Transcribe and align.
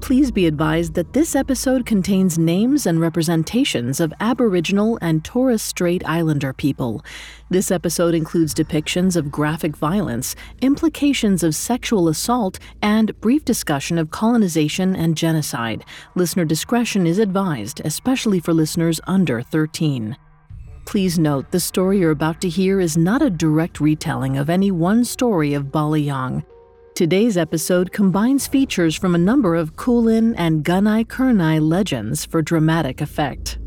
Please 0.00 0.30
be 0.30 0.46
advised 0.46 0.94
that 0.94 1.12
this 1.12 1.36
episode 1.36 1.84
contains 1.84 2.38
names 2.38 2.86
and 2.86 3.00
representations 3.00 4.00
of 4.00 4.12
Aboriginal 4.18 4.98
and 5.02 5.24
Torres 5.24 5.62
Strait 5.62 6.02
Islander 6.06 6.52
people. 6.52 7.04
This 7.50 7.70
episode 7.70 8.14
includes 8.14 8.54
depictions 8.54 9.14
of 9.14 9.30
graphic 9.30 9.76
violence, 9.76 10.34
implications 10.62 11.42
of 11.42 11.54
sexual 11.54 12.08
assault, 12.08 12.58
and 12.82 13.18
brief 13.20 13.44
discussion 13.44 13.98
of 13.98 14.10
colonization 14.10 14.96
and 14.96 15.16
genocide. 15.16 15.84
Listener 16.14 16.46
discretion 16.46 17.06
is 17.06 17.18
advised, 17.18 17.80
especially 17.84 18.40
for 18.40 18.54
listeners 18.54 19.00
under 19.06 19.42
13. 19.42 20.16
Please 20.86 21.18
note 21.18 21.50
the 21.50 21.60
story 21.60 21.98
you're 21.98 22.10
about 22.10 22.40
to 22.40 22.48
hear 22.48 22.80
is 22.80 22.96
not 22.96 23.22
a 23.22 23.30
direct 23.30 23.80
retelling 23.80 24.38
of 24.38 24.50
any 24.50 24.70
one 24.70 25.04
story 25.04 25.54
of 25.54 25.66
Balayang. 25.66 26.42
Today's 27.00 27.38
episode 27.38 27.92
combines 27.92 28.46
features 28.46 28.94
from 28.94 29.14
a 29.14 29.18
number 29.18 29.54
of 29.54 29.74
Kulin 29.74 30.34
and 30.34 30.62
Gunai 30.62 31.06
Kurnai 31.06 31.58
legends 31.58 32.26
for 32.26 32.42
dramatic 32.42 33.00
effect. 33.00 33.58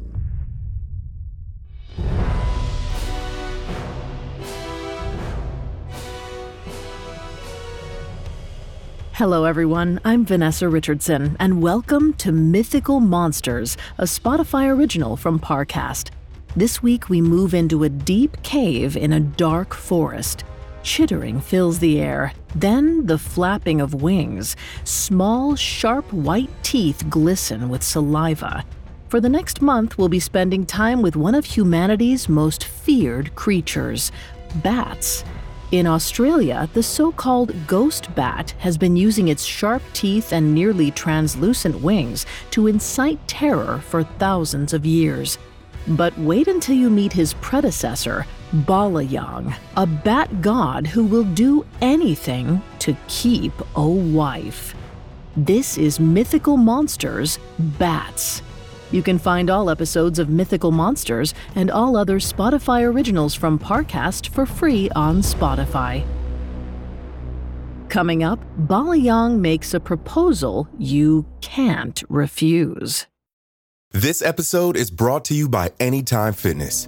Hello, 9.13 9.45
everyone. 9.45 9.99
I'm 10.05 10.23
Vanessa 10.27 10.69
Richardson, 10.69 11.35
and 11.39 11.59
welcome 11.59 12.13
to 12.17 12.31
Mythical 12.31 12.99
Monsters, 12.99 13.77
a 13.97 14.03
Spotify 14.03 14.69
original 14.69 15.17
from 15.17 15.39
Parcast. 15.39 16.11
This 16.55 16.83
week, 16.83 17.09
we 17.09 17.19
move 17.19 17.55
into 17.55 17.83
a 17.83 17.89
deep 17.89 18.43
cave 18.43 18.95
in 18.95 19.11
a 19.11 19.19
dark 19.19 19.73
forest. 19.73 20.43
Chittering 20.83 21.39
fills 21.39 21.79
the 21.79 21.99
air, 21.99 22.33
then 22.55 23.05
the 23.05 23.17
flapping 23.17 23.79
of 23.79 24.01
wings. 24.01 24.57
Small, 24.83 25.55
sharp 25.55 26.11
white 26.11 26.49
teeth 26.61 27.05
glisten 27.09 27.69
with 27.69 27.81
saliva. 27.81 28.65
For 29.07 29.21
the 29.21 29.29
next 29.29 29.61
month, 29.61 29.97
we'll 29.97 30.09
be 30.09 30.19
spending 30.19 30.65
time 30.65 31.01
with 31.01 31.15
one 31.15 31.35
of 31.35 31.45
humanity's 31.45 32.27
most 32.27 32.65
feared 32.65 33.33
creatures 33.35 34.11
bats. 34.55 35.23
In 35.71 35.87
Australia, 35.87 36.69
the 36.73 36.83
so 36.83 37.11
called 37.11 37.55
ghost 37.65 38.13
bat 38.13 38.53
has 38.59 38.77
been 38.77 38.95
using 38.95 39.29
its 39.29 39.43
sharp 39.43 39.81
teeth 39.93 40.33
and 40.33 40.53
nearly 40.53 40.91
translucent 40.91 41.79
wings 41.81 42.25
to 42.51 42.67
incite 42.67 43.25
terror 43.27 43.79
for 43.87 44.03
thousands 44.03 44.73
of 44.73 44.85
years. 44.85 45.39
But 45.87 46.17
wait 46.19 46.47
until 46.47 46.75
you 46.75 46.89
meet 46.89 47.13
his 47.13 47.33
predecessor, 47.35 48.25
Balayang, 48.53 49.55
a 49.75 49.87
bat 49.87 50.43
god 50.43 50.85
who 50.85 51.03
will 51.03 51.23
do 51.23 51.65
anything 51.81 52.61
to 52.79 52.95
keep 53.07 53.51
a 53.75 53.87
wife. 53.87 54.75
This 55.35 55.79
is 55.79 55.99
Mythical 55.99 56.57
Monsters 56.57 57.39
Bats. 57.57 58.43
You 58.91 59.01
can 59.01 59.17
find 59.17 59.49
all 59.49 59.71
episodes 59.71 60.19
of 60.19 60.29
Mythical 60.29 60.71
Monsters 60.71 61.33
and 61.55 61.71
all 61.71 61.97
other 61.97 62.19
Spotify 62.19 62.83
originals 62.83 63.33
from 63.33 63.57
Parcast 63.57 64.27
for 64.27 64.45
free 64.45 64.87
on 64.91 65.23
Spotify. 65.23 66.05
Coming 67.89 68.23
up, 68.23 68.39
Balayang 68.67 69.39
makes 69.39 69.73
a 69.73 69.79
proposal 69.79 70.67
you 70.77 71.25
can't 71.41 72.03
refuse. 72.07 73.07
This 73.89 74.21
episode 74.21 74.77
is 74.77 74.91
brought 74.91 75.25
to 75.25 75.33
you 75.33 75.49
by 75.49 75.71
Anytime 75.79 76.33
Fitness. 76.33 76.87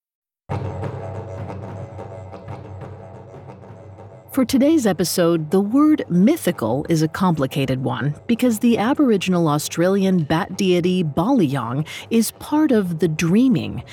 For 4.31 4.45
today's 4.45 4.87
episode, 4.87 5.51
the 5.51 5.59
word 5.59 6.05
mythical 6.07 6.85
is 6.87 7.01
a 7.01 7.09
complicated 7.09 7.83
one 7.83 8.15
because 8.27 8.59
the 8.59 8.77
Aboriginal 8.77 9.49
Australian 9.49 10.23
bat 10.23 10.57
deity 10.57 11.03
Balayang 11.03 11.85
is 12.09 12.31
part 12.31 12.71
of 12.71 12.99
the 12.99 13.09
dreaming. 13.09 13.83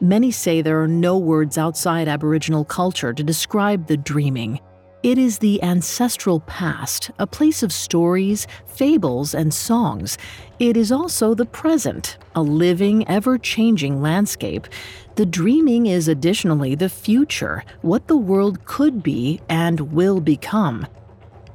Many 0.00 0.30
say 0.30 0.62
there 0.62 0.80
are 0.82 0.88
no 0.88 1.18
words 1.18 1.58
outside 1.58 2.08
Aboriginal 2.08 2.64
culture 2.64 3.12
to 3.12 3.22
describe 3.22 3.86
the 3.86 3.98
dreaming. 3.98 4.60
It 5.02 5.18
is 5.18 5.38
the 5.38 5.60
ancestral 5.64 6.38
past, 6.38 7.10
a 7.18 7.26
place 7.26 7.64
of 7.64 7.72
stories, 7.72 8.46
fables, 8.66 9.34
and 9.34 9.52
songs. 9.52 10.16
It 10.60 10.76
is 10.76 10.92
also 10.92 11.34
the 11.34 11.44
present, 11.44 12.18
a 12.36 12.42
living, 12.42 13.08
ever 13.08 13.36
changing 13.36 14.00
landscape. 14.00 14.68
The 15.16 15.26
dreaming 15.26 15.86
is 15.86 16.06
additionally 16.06 16.76
the 16.76 16.88
future, 16.88 17.64
what 17.80 18.06
the 18.06 18.16
world 18.16 18.64
could 18.64 19.02
be 19.02 19.40
and 19.48 19.92
will 19.92 20.20
become. 20.20 20.86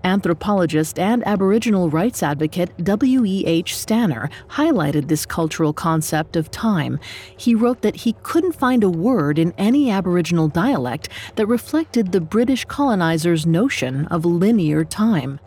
Anthropologist 0.03 0.99
and 0.99 1.25
Aboriginal 1.27 1.89
rights 1.89 2.23
advocate 2.23 2.83
W.E.H. 2.83 3.75
Stanner 3.75 4.29
highlighted 4.49 5.07
this 5.07 5.25
cultural 5.25 5.73
concept 5.73 6.35
of 6.35 6.51
time. 6.51 6.99
He 7.35 7.55
wrote 7.55 7.81
that 7.81 7.97
he 7.97 8.13
couldn't 8.23 8.53
find 8.53 8.83
a 8.83 8.89
word 8.89 9.37
in 9.39 9.53
any 9.57 9.89
Aboriginal 9.89 10.47
dialect 10.47 11.09
that 11.35 11.47
reflected 11.47 12.11
the 12.11 12.21
British 12.21 12.65
colonizers' 12.65 13.45
notion 13.45 14.05
of 14.07 14.25
linear 14.25 14.83
time. 14.83 15.39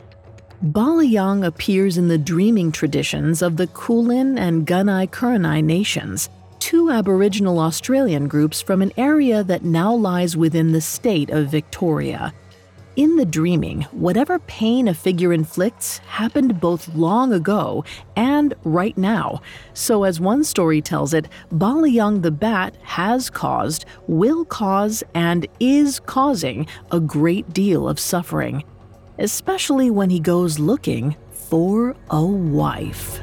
Balayang 0.63 1.47
appears 1.47 1.97
in 1.97 2.09
the 2.09 2.19
dreaming 2.19 2.71
traditions 2.71 3.41
of 3.41 3.57
the 3.57 3.67
Kulin 3.69 4.37
and 4.37 4.67
Gunai 4.67 5.09
Kurnai 5.09 5.65
nations, 5.65 6.29
two 6.59 6.91
Aboriginal 6.91 7.59
Australian 7.59 8.29
groups 8.29 8.61
from 8.61 8.83
an 8.83 8.93
area 8.99 9.43
that 9.43 9.65
now 9.65 9.95
lies 9.95 10.37
within 10.37 10.73
the 10.73 10.81
state 10.83 11.31
of 11.31 11.49
Victoria. 11.49 12.35
In 13.01 13.17
the 13.17 13.25
dreaming, 13.25 13.85
whatever 13.93 14.39
pain 14.41 14.87
a 14.87 14.93
figure 14.93 15.33
inflicts 15.33 15.97
happened 16.01 16.61
both 16.61 16.95
long 16.95 17.33
ago 17.33 17.83
and 18.15 18.53
right 18.63 18.95
now. 18.99 19.41
So, 19.73 20.05
as 20.05 20.21
one 20.21 20.45
story 20.45 20.83
tells 20.83 21.15
it, 21.15 21.27
Balayang 21.51 22.21
the 22.21 22.31
bat 22.31 22.77
has 22.83 23.31
caused, 23.31 23.87
will 24.07 24.45
cause, 24.45 25.03
and 25.15 25.47
is 25.61 25.99
causing 26.01 26.67
a 26.91 27.01
great 27.01 27.55
deal 27.55 27.89
of 27.89 27.99
suffering, 27.99 28.65
especially 29.19 29.91
when 29.91 30.11
he 30.11 30.21
goes 30.21 30.59
looking 30.59 31.17
for 31.31 31.97
a 32.11 32.23
wife. 32.23 33.19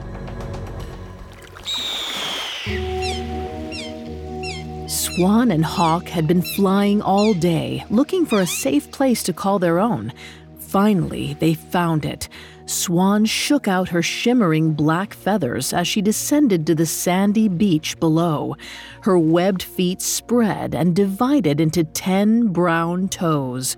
Swan 5.17 5.49
and 5.49 5.65
Hawk 5.65 6.09
had 6.09 6.27
been 6.27 6.43
flying 6.43 7.01
all 7.01 7.33
day, 7.33 7.83
looking 7.89 8.23
for 8.23 8.39
a 8.39 8.45
safe 8.45 8.91
place 8.91 9.23
to 9.23 9.33
call 9.33 9.57
their 9.57 9.79
own. 9.79 10.13
Finally, 10.59 11.33
they 11.39 11.55
found 11.55 12.05
it. 12.05 12.29
Swan 12.67 13.25
shook 13.25 13.67
out 13.67 13.89
her 13.89 14.03
shimmering 14.03 14.73
black 14.73 15.15
feathers 15.15 15.73
as 15.73 15.87
she 15.87 16.03
descended 16.03 16.67
to 16.67 16.75
the 16.75 16.85
sandy 16.85 17.47
beach 17.47 17.99
below. 17.99 18.55
Her 19.01 19.17
webbed 19.17 19.63
feet 19.63 20.03
spread 20.03 20.75
and 20.75 20.95
divided 20.95 21.59
into 21.59 21.83
ten 21.83 22.49
brown 22.49 23.09
toes. 23.09 23.75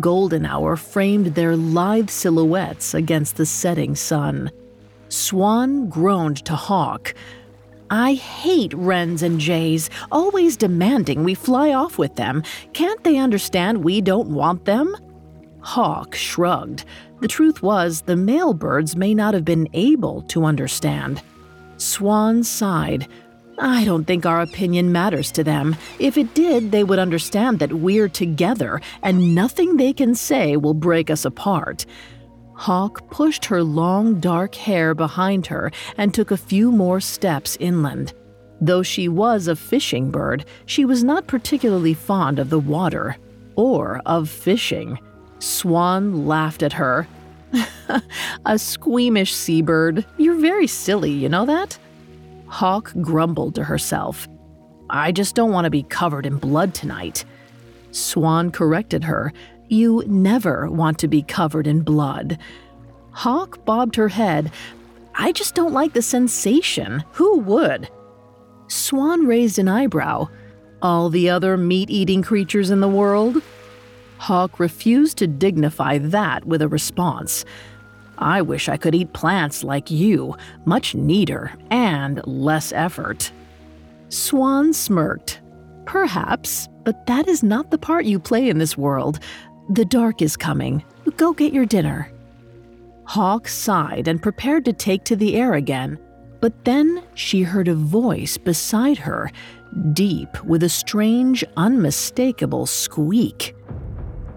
Golden 0.00 0.46
Hour 0.46 0.76
framed 0.76 1.34
their 1.34 1.54
lithe 1.54 2.08
silhouettes 2.08 2.94
against 2.94 3.36
the 3.36 3.44
setting 3.44 3.94
sun. 3.94 4.50
Swan 5.10 5.90
groaned 5.90 6.42
to 6.46 6.56
Hawk. 6.56 7.12
I 7.92 8.14
hate 8.14 8.72
wrens 8.72 9.22
and 9.22 9.38
jays, 9.38 9.90
always 10.10 10.56
demanding 10.56 11.24
we 11.24 11.34
fly 11.34 11.74
off 11.74 11.98
with 11.98 12.16
them. 12.16 12.42
Can't 12.72 13.04
they 13.04 13.18
understand 13.18 13.84
we 13.84 14.00
don't 14.00 14.30
want 14.30 14.64
them? 14.64 14.96
Hawk 15.60 16.14
shrugged. 16.14 16.86
The 17.20 17.28
truth 17.28 17.62
was, 17.62 18.00
the 18.00 18.16
male 18.16 18.54
birds 18.54 18.96
may 18.96 19.12
not 19.12 19.34
have 19.34 19.44
been 19.44 19.68
able 19.74 20.22
to 20.22 20.46
understand. 20.46 21.20
Swan 21.76 22.42
sighed. 22.42 23.08
I 23.58 23.84
don't 23.84 24.06
think 24.06 24.24
our 24.24 24.40
opinion 24.40 24.90
matters 24.90 25.30
to 25.32 25.44
them. 25.44 25.76
If 25.98 26.16
it 26.16 26.32
did, 26.32 26.72
they 26.72 26.84
would 26.84 26.98
understand 26.98 27.58
that 27.58 27.74
we're 27.74 28.08
together 28.08 28.80
and 29.02 29.34
nothing 29.34 29.76
they 29.76 29.92
can 29.92 30.14
say 30.14 30.56
will 30.56 30.72
break 30.72 31.10
us 31.10 31.26
apart. 31.26 31.84
Hawk 32.54 33.10
pushed 33.10 33.46
her 33.46 33.62
long 33.62 34.20
dark 34.20 34.54
hair 34.54 34.94
behind 34.94 35.46
her 35.46 35.70
and 35.96 36.12
took 36.12 36.30
a 36.30 36.36
few 36.36 36.70
more 36.70 37.00
steps 37.00 37.56
inland. 37.58 38.12
Though 38.60 38.82
she 38.82 39.08
was 39.08 39.48
a 39.48 39.56
fishing 39.56 40.10
bird, 40.10 40.44
she 40.66 40.84
was 40.84 41.02
not 41.02 41.26
particularly 41.26 41.94
fond 41.94 42.38
of 42.38 42.50
the 42.50 42.60
water 42.60 43.16
or 43.56 44.00
of 44.06 44.28
fishing. 44.28 44.98
Swan 45.40 46.26
laughed 46.26 46.62
at 46.62 46.72
her. 46.74 47.08
a 48.46 48.58
squeamish 48.58 49.34
seabird. 49.34 50.06
You're 50.16 50.40
very 50.40 50.66
silly, 50.66 51.10
you 51.10 51.28
know 51.28 51.44
that? 51.46 51.76
Hawk 52.46 52.92
grumbled 53.00 53.56
to 53.56 53.64
herself. 53.64 54.28
I 54.88 55.10
just 55.10 55.34
don't 55.34 55.52
want 55.52 55.64
to 55.64 55.70
be 55.70 55.82
covered 55.82 56.26
in 56.26 56.36
blood 56.36 56.74
tonight. 56.74 57.24
Swan 57.90 58.50
corrected 58.50 59.04
her. 59.04 59.32
You 59.72 60.04
never 60.06 60.70
want 60.70 60.98
to 60.98 61.08
be 61.08 61.22
covered 61.22 61.66
in 61.66 61.80
blood. 61.80 62.36
Hawk 63.12 63.64
bobbed 63.64 63.96
her 63.96 64.08
head. 64.08 64.52
I 65.14 65.32
just 65.32 65.54
don't 65.54 65.72
like 65.72 65.94
the 65.94 66.02
sensation. 66.02 67.02
Who 67.12 67.38
would? 67.38 67.88
Swan 68.68 69.26
raised 69.26 69.58
an 69.58 69.68
eyebrow. 69.68 70.28
All 70.82 71.08
the 71.08 71.30
other 71.30 71.56
meat 71.56 71.88
eating 71.88 72.20
creatures 72.20 72.68
in 72.68 72.80
the 72.80 72.86
world? 72.86 73.40
Hawk 74.18 74.60
refused 74.60 75.16
to 75.18 75.26
dignify 75.26 75.96
that 75.96 76.44
with 76.44 76.60
a 76.60 76.68
response. 76.68 77.46
I 78.18 78.42
wish 78.42 78.68
I 78.68 78.76
could 78.76 78.94
eat 78.94 79.14
plants 79.14 79.64
like 79.64 79.90
you, 79.90 80.36
much 80.66 80.94
neater 80.94 81.50
and 81.70 82.20
less 82.26 82.74
effort. 82.74 83.32
Swan 84.10 84.74
smirked. 84.74 85.40
Perhaps, 85.86 86.68
but 86.84 87.06
that 87.06 87.26
is 87.26 87.42
not 87.42 87.70
the 87.70 87.78
part 87.78 88.04
you 88.04 88.18
play 88.18 88.50
in 88.50 88.58
this 88.58 88.76
world. 88.76 89.18
The 89.70 89.84
dark 89.84 90.22
is 90.22 90.36
coming. 90.36 90.84
Go 91.16 91.32
get 91.32 91.52
your 91.52 91.66
dinner. 91.66 92.10
Hawk 93.04 93.48
sighed 93.48 94.08
and 94.08 94.22
prepared 94.22 94.64
to 94.64 94.72
take 94.72 95.04
to 95.04 95.16
the 95.16 95.36
air 95.36 95.54
again, 95.54 95.98
but 96.40 96.64
then 96.64 97.02
she 97.14 97.42
heard 97.42 97.68
a 97.68 97.74
voice 97.74 98.36
beside 98.36 98.98
her, 98.98 99.30
deep 99.92 100.42
with 100.44 100.62
a 100.62 100.68
strange, 100.68 101.44
unmistakable 101.56 102.66
squeak. 102.66 103.54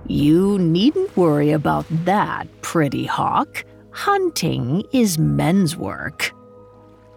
You 0.07 0.60
needn't 0.60 1.18
worry 1.18 1.51
about 1.51 1.86
that, 2.06 2.48
pretty 2.62 3.06
hawk. 3.06 3.66
Hunting 3.92 4.83
is 4.92 5.18
men's 5.18 5.75
work. 5.75 6.31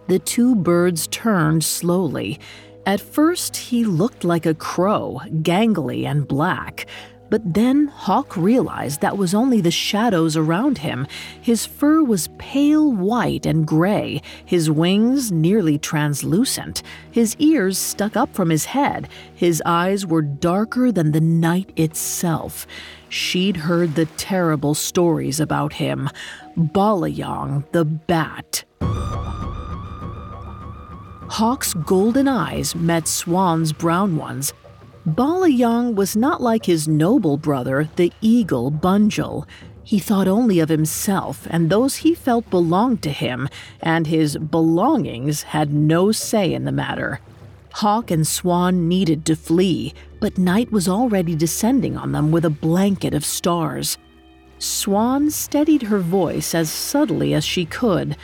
The 0.07 0.19
two 0.19 0.55
birds 0.55 1.07
turned 1.07 1.63
slowly. 1.63 2.39
At 2.85 2.99
first, 2.99 3.55
he 3.55 3.85
looked 3.85 4.23
like 4.23 4.47
a 4.47 4.55
crow, 4.55 5.21
gangly 5.43 6.05
and 6.07 6.27
black. 6.27 6.87
But 7.29 7.53
then 7.53 7.87
Hawk 7.87 8.35
realized 8.35 9.01
that 9.01 9.17
was 9.17 9.33
only 9.33 9.61
the 9.61 9.71
shadows 9.71 10.35
around 10.35 10.79
him. 10.79 11.07
His 11.41 11.65
fur 11.65 12.01
was 12.01 12.29
pale 12.37 12.91
white 12.91 13.45
and 13.45 13.65
gray, 13.65 14.21
his 14.45 14.69
wings 14.69 15.31
nearly 15.31 15.77
translucent, 15.77 16.81
his 17.11 17.35
ears 17.37 17.77
stuck 17.77 18.15
up 18.15 18.33
from 18.33 18.49
his 18.49 18.65
head, 18.65 19.07
his 19.35 19.61
eyes 19.65 20.05
were 20.05 20.21
darker 20.21 20.91
than 20.91 21.11
the 21.11 21.21
night 21.21 21.71
itself. 21.75 22.65
She'd 23.09 23.57
heard 23.57 23.95
the 23.95 24.05
terrible 24.05 24.73
stories 24.75 25.39
about 25.39 25.73
him 25.73 26.09
Balayang 26.57 27.63
the 27.71 27.85
Bat. 27.85 28.65
Hawk's 31.29 31.75
golden 31.75 32.27
eyes 32.27 32.75
met 32.75 33.07
Swan's 33.07 33.71
brown 33.71 34.17
ones, 34.17 34.51
Balayang 35.15 35.95
was 35.95 36.15
not 36.15 36.39
like 36.39 36.65
his 36.65 36.87
noble 36.87 37.37
brother, 37.37 37.89
the 37.95 38.13
eagle 38.21 38.71
Bunjil. 38.71 39.47
He 39.83 39.97
thought 39.97 40.27
only 40.27 40.59
of 40.59 40.69
himself 40.69 41.47
and 41.49 41.69
those 41.69 41.97
he 41.97 42.13
felt 42.13 42.47
belonged 42.51 43.01
to 43.03 43.09
him, 43.09 43.49
and 43.81 44.05
his 44.05 44.37
belongings 44.37 45.41
had 45.41 45.73
no 45.73 46.11
say 46.11 46.53
in 46.53 46.65
the 46.65 46.71
matter. 46.71 47.21
Hawk 47.73 48.11
and 48.11 48.27
Swan 48.27 48.87
needed 48.87 49.25
to 49.25 49.35
flee, 49.35 49.95
but 50.19 50.37
night 50.37 50.71
was 50.71 50.87
already 50.87 51.33
descending 51.33 51.97
on 51.97 52.11
them 52.11 52.31
with 52.31 52.45
a 52.45 52.51
blanket 52.51 53.15
of 53.15 53.25
stars. 53.25 53.97
Swan 54.59 55.31
steadied 55.31 55.83
her 55.83 55.99
voice 55.99 56.53
as 56.53 56.69
subtly 56.69 57.33
as 57.33 57.43
she 57.43 57.65
could. 57.65 58.15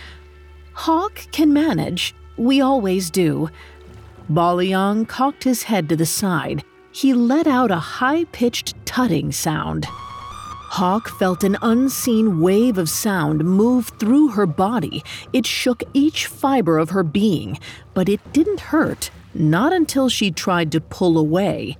Hawk 0.73 1.25
can 1.31 1.51
manage. 1.51 2.13
We 2.37 2.61
always 2.61 3.09
do. 3.09 3.49
Balayang 4.31 5.07
cocked 5.07 5.45
his 5.45 5.63
head 5.63 5.89
to 5.89 5.95
the 5.95 6.05
side 6.05 6.63
he 6.95 7.13
let 7.13 7.45
out 7.45 7.71
a 7.71 7.75
high 7.75 8.23
pitched 8.31 8.73
tutting 8.85 9.29
sound. 9.29 9.83
Hawk 9.83 11.09
felt 11.19 11.43
an 11.43 11.57
unseen 11.61 12.39
wave 12.39 12.77
of 12.77 12.89
sound 12.89 13.43
move 13.43 13.91
through 13.99 14.29
her 14.29 14.45
body. 14.45 15.03
It 15.33 15.45
shook 15.45 15.83
each 15.93 16.27
fiber 16.27 16.77
of 16.77 16.91
her 16.91 17.03
being, 17.03 17.59
but 17.93 18.07
it 18.07 18.21
didn't 18.31 18.71
hurt, 18.71 19.11
not 19.33 19.73
until 19.73 20.07
she 20.07 20.31
tried 20.31 20.71
to 20.71 20.79
pull 20.79 21.17
away. 21.17 21.77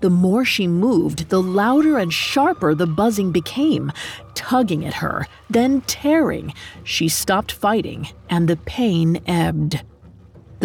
The 0.00 0.10
more 0.10 0.44
she 0.44 0.66
moved, 0.66 1.28
the 1.28 1.40
louder 1.40 1.96
and 1.96 2.12
sharper 2.12 2.74
the 2.74 2.88
buzzing 2.88 3.30
became, 3.30 3.92
tugging 4.34 4.84
at 4.84 4.94
her, 4.94 5.28
then 5.48 5.82
tearing. 5.82 6.52
She 6.82 7.08
stopped 7.08 7.52
fighting, 7.52 8.08
and 8.28 8.48
the 8.48 8.56
pain 8.56 9.22
ebbed. 9.28 9.84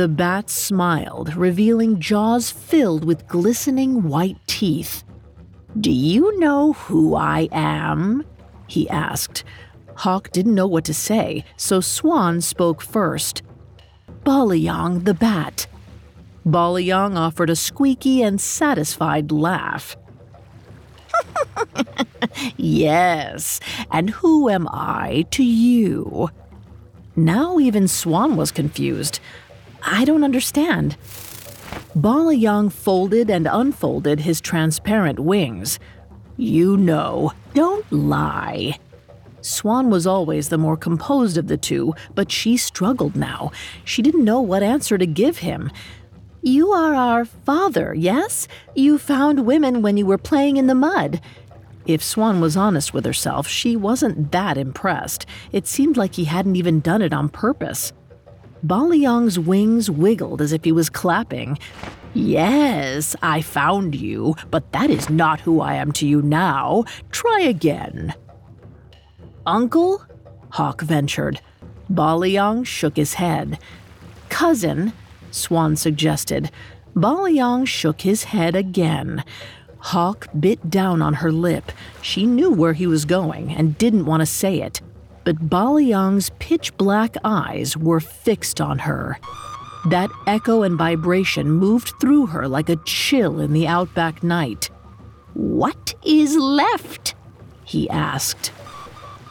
The 0.01 0.07
bat 0.07 0.50
smiled, 0.50 1.36
revealing 1.36 2.00
jaws 2.00 2.50
filled 2.50 3.06
with 3.06 3.27
glistening 3.27 4.01
white 4.01 4.38
teeth. 4.48 5.03
Do 5.79 5.91
you 5.91 6.39
know 6.39 6.74
who 6.74 7.13
I 7.13 7.48
am? 7.51 8.25
he 8.65 8.89
asked. 8.89 9.43
Hawk 9.98 10.31
didn't 10.31 10.55
know 10.55 10.65
what 10.65 10.86
to 10.86 10.93
say, 10.96 11.46
so 11.55 11.81
Swan 11.81 12.41
spoke 12.41 12.81
first. 12.81 13.43
Balayang 14.25 15.05
the 15.05 15.13
bat. 15.13 15.67
Balayang 16.48 17.15
offered 17.15 17.51
a 17.51 17.55
squeaky 17.55 18.24
and 18.24 18.41
satisfied 18.41 19.31
laugh. 19.31 19.96
yes, 22.58 23.60
and 23.91 24.10
who 24.10 24.50
am 24.50 24.67
I 24.72 25.27
to 25.29 25.43
you? 25.43 26.31
Now 27.15 27.60
even 27.60 27.88
Swan 27.88 28.36
was 28.36 28.50
confused. 28.51 29.20
I 29.84 30.06
don't 30.06 30.24
understand. 30.24 30.98
Balayang 31.96 32.72
folded 32.72 33.30
and 33.30 33.48
unfolded 33.52 34.22
his 34.22 34.42
transparent 34.42 35.20
wings. 35.20 35.80
You 36.38 36.78
know, 36.78 37.34
don't 37.54 37.90
lie. 37.92 38.80
Swan 39.42 39.90
was 39.90 40.06
always 40.06 40.50
the 40.50 40.58
more 40.58 40.78
composed 40.78 41.38
of 41.38 41.48
the 41.48 41.58
two, 41.58 41.94
but 42.14 42.32
she 42.32 42.58
struggled 42.58 43.16
now. 43.16 43.52
She 43.84 44.02
didn't 44.02 44.24
know 44.24 44.40
what 44.42 44.64
answer 44.64 44.98
to 44.98 45.06
give 45.06 45.40
him. 45.40 45.72
You 46.44 46.72
are 46.72 46.96
our 46.96 47.26
father, 47.26 47.94
yes? 47.94 48.48
You 48.76 48.98
found 48.98 49.46
women 49.46 49.82
when 49.82 49.98
you 49.98 50.06
were 50.06 50.18
playing 50.18 50.58
in 50.58 50.68
the 50.68 50.76
mud. 50.76 51.22
If 51.86 52.04
Swan 52.04 52.42
was 52.42 52.56
honest 52.56 52.94
with 52.94 53.06
herself, 53.06 53.48
she 53.48 53.76
wasn't 53.76 54.32
that 54.32 54.58
impressed. 54.58 55.26
It 55.52 55.68
seemed 55.68 55.98
like 55.98 56.16
he 56.16 56.26
hadn't 56.26 56.56
even 56.56 56.80
done 56.80 57.02
it 57.02 57.14
on 57.14 57.30
purpose. 57.30 57.92
Balayang's 58.65 59.39
wings 59.39 59.89
wiggled 59.89 60.41
as 60.41 60.51
if 60.51 60.63
he 60.63 60.72
was 60.72 60.89
clapping. 60.89 61.58
Yes, 62.13 63.15
I 63.22 63.41
found 63.41 63.96
you, 63.96 64.36
but 64.50 64.72
that 64.74 64.89
is 64.89 65.10
not 65.10 65.39
who 65.41 65.62
I 65.62 65.75
am 65.75 65.91
to 65.94 66.08
you 66.08 66.22
now. 66.22 66.84
Try 67.12 67.41
again. 67.41 68.13
Uncle? 69.46 70.03
Hawk 70.51 70.82
ventured. 70.82 71.41
Balayang 71.91 72.65
shook 72.65 72.98
his 72.98 73.15
head. 73.15 73.58
Cousin, 74.30 74.94
Swan 75.32 75.75
suggested. 75.75 76.51
Balayang 76.96 77.65
shook 77.65 78.01
his 78.01 78.25
head 78.25 78.56
again. 78.56 79.24
Hawk 79.77 80.27
bit 80.39 80.70
down 80.70 81.01
on 81.01 81.15
her 81.15 81.32
lip. 81.32 81.72
She 82.01 82.25
knew 82.25 82.51
where 82.51 82.74
he 82.74 82.86
was 82.86 83.06
going 83.06 83.51
and 83.51 83.77
didn't 83.77 84.06
want 84.06 84.22
to 84.22 84.25
say 84.25 84.62
it. 84.62 84.82
But 85.24 85.50
Balayang's 85.50 86.32
pitch 86.40 86.75
black 86.78 87.16
eyes 87.24 87.78
were 87.78 88.00
fixed 88.00 88.60
on 88.60 88.80
her. 88.80 89.20
That 89.90 90.10
echo 90.28 90.63
and 90.63 90.78
vibration 90.78 91.50
moved 91.51 91.94
through 92.00 92.28
her 92.28 92.48
like 92.48 92.70
a 92.70 92.75
chill 92.86 93.40
in 93.40 93.54
the 93.54 93.68
outback 93.68 94.24
night. 94.24 94.70
What 95.34 95.96
is 96.06 96.36
left? 96.36 97.16
he 97.63 97.90
asked. 97.90 98.51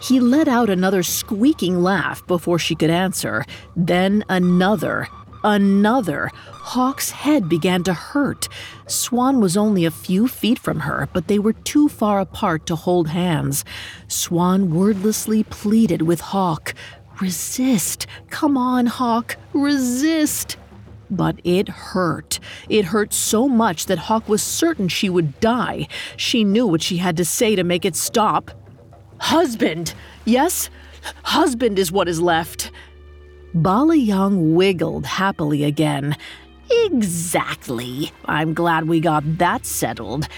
He 0.03 0.19
let 0.19 0.49
out 0.49 0.71
another 0.71 1.03
squeaking 1.03 1.83
laugh 1.83 2.27
before 2.27 2.59
she 2.59 2.75
could 2.75 2.91
answer, 2.91 3.45
then 3.77 4.25
another, 4.31 5.09
another. 5.45 6.31
Hawk's 6.53 7.11
head 7.11 7.49
began 7.49 7.83
to 7.85 7.95
hurt. 7.95 8.49
Swan 8.87 9.41
was 9.41 9.57
only 9.57 9.85
a 9.85 9.91
few 9.91 10.29
feet 10.29 10.59
from 10.59 10.81
her, 10.81 11.09
but 11.13 11.29
they 11.29 11.39
were 11.39 11.53
too 11.53 11.89
far 11.89 12.21
apart 12.21 12.67
to 12.67 12.77
hold 12.77 13.09
hands. 13.09 13.65
Swan 14.09 14.73
wordlessly 14.75 15.43
pleaded 15.45 16.03
with 16.03 16.21
Hawk 16.21 16.75
Resist! 17.21 18.07
Come 18.31 18.57
on, 18.57 18.87
Hawk, 18.87 19.37
resist! 19.53 20.57
But 21.11 21.39
it 21.45 21.69
hurt. 21.69 22.41
It 22.69 22.87
hurt 22.87 23.13
so 23.13 23.47
much 23.47 23.87
that 23.87 23.99
Hawk 23.99 24.27
was 24.27 24.43
certain 24.43 24.89
she 24.89 25.11
would 25.11 25.39
die. 25.39 25.87
She 26.17 26.45
knew 26.45 26.67
what 26.67 26.83
she 26.83 26.97
had 26.97 27.19
to 27.19 27.25
say 27.27 27.57
to 27.57 27.65
make 27.65 27.85
it 27.85 27.95
stop. 27.95 28.51
Husband! 29.19 29.93
Yes, 30.25 30.71
husband 31.25 31.79
is 31.79 31.93
what 31.93 32.09
is 32.09 32.23
left. 32.23 32.71
Balayang 33.55 34.55
wiggled 34.55 35.07
happily 35.07 35.65
again. 35.65 36.17
Exactly. 36.71 38.13
I'm 38.27 38.55
glad 38.55 38.87
we 38.87 39.01
got 39.01 39.39
that 39.39 39.67
settled. 39.67 40.29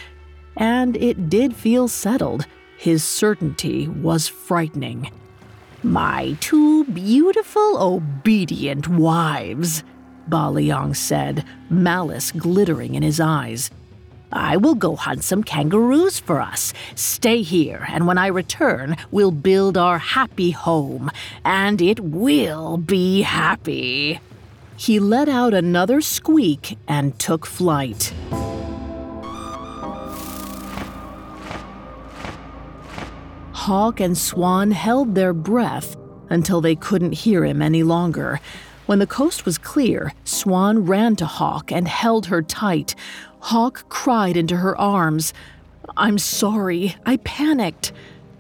And 0.57 0.97
it 0.97 1.29
did 1.29 1.55
feel 1.55 1.89
settled. 1.89 2.47
His 2.79 3.05
certainty 3.05 3.89
was 3.89 4.29
frightening. 4.29 5.11
My 5.83 6.37
two 6.41 6.85
beautiful, 6.85 7.77
obedient 7.83 8.89
wives, 8.89 9.85
Balayang 10.29 10.95
said, 10.97 11.45
malice 11.71 12.33
glittering 12.33 12.95
in 12.95 13.03
his 13.03 13.21
eyes. 13.21 13.71
I 14.33 14.57
will 14.57 14.75
go 14.75 14.97
hunt 14.97 15.25
some 15.25 15.45
kangaroos 15.45 16.19
for 16.19 16.41
us. 16.41 16.73
Stay 16.95 17.43
here, 17.43 17.87
and 17.89 18.07
when 18.07 18.19
I 18.19 18.29
return, 18.29 18.97
we'll 19.11 19.31
build 19.31 19.77
our 19.77 19.99
happy 19.99 20.53
home. 20.53 21.11
And 21.45 21.83
it 21.83 22.01
will 22.01 22.79
be 22.79 23.23
happy. 23.23 24.21
He 24.77 24.99
let 24.99 25.29
out 25.29 25.55
another 25.55 26.01
squeak 26.01 26.79
and 26.89 27.19
took 27.19 27.47
flight. 27.47 28.13
Hawk 33.53 34.01
and 34.01 34.19
Swan 34.19 34.73
held 34.73 35.15
their 35.15 35.33
breath 35.33 35.97
until 36.31 36.61
they 36.61 36.75
couldn't 36.75 37.13
hear 37.13 37.45
him 37.45 37.63
any 37.63 37.85
longer. 37.85 38.41
When 38.87 38.99
the 38.99 39.07
coast 39.07 39.47
was 39.47 39.57
clear, 39.57 40.13
Swan 40.25 40.85
ran 40.85 41.15
to 41.17 41.27
Hawk 41.27 41.71
and 41.71 41.87
held 41.87 42.27
her 42.27 42.43
tight. 42.43 42.97
Hawk 43.47 43.89
cried 43.89 44.37
into 44.37 44.59
her 44.59 44.81
arms. 44.81 45.35
I'm 45.97 46.17
sorry, 46.17 46.95
I 47.05 47.17
panicked. 47.17 47.91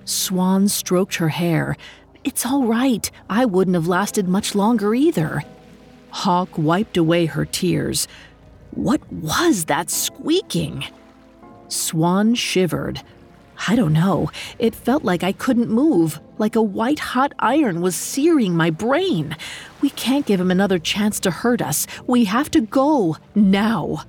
Swan 0.04 0.68
stroked 0.68 1.16
her 1.16 1.30
hair. 1.30 1.76
It's 2.22 2.46
all 2.46 2.66
right. 2.66 3.10
I 3.28 3.44
wouldn't 3.44 3.74
have 3.74 3.88
lasted 3.88 4.28
much 4.28 4.54
longer 4.54 4.94
either. 4.94 5.42
Hawk 6.10 6.56
wiped 6.56 6.96
away 6.96 7.26
her 7.26 7.44
tears. 7.44 8.06
What 8.70 9.00
was 9.12 9.64
that 9.64 9.90
squeaking? 9.90 10.84
Swan 11.66 12.36
shivered. 12.36 13.02
I 13.66 13.74
don't 13.74 13.92
know. 13.92 14.30
It 14.60 14.72
felt 14.72 15.02
like 15.02 15.24
I 15.24 15.32
couldn't 15.32 15.68
move, 15.68 16.20
like 16.38 16.54
a 16.54 16.62
white 16.62 17.00
hot 17.00 17.32
iron 17.40 17.80
was 17.80 17.96
searing 17.96 18.54
my 18.56 18.70
brain. 18.70 19.36
We 19.80 19.90
can't 19.90 20.26
give 20.26 20.40
him 20.40 20.52
another 20.52 20.78
chance 20.78 21.18
to 21.20 21.32
hurt 21.32 21.60
us. 21.60 21.88
We 22.06 22.26
have 22.26 22.52
to 22.52 22.60
go 22.60 23.16
now. 23.34 24.04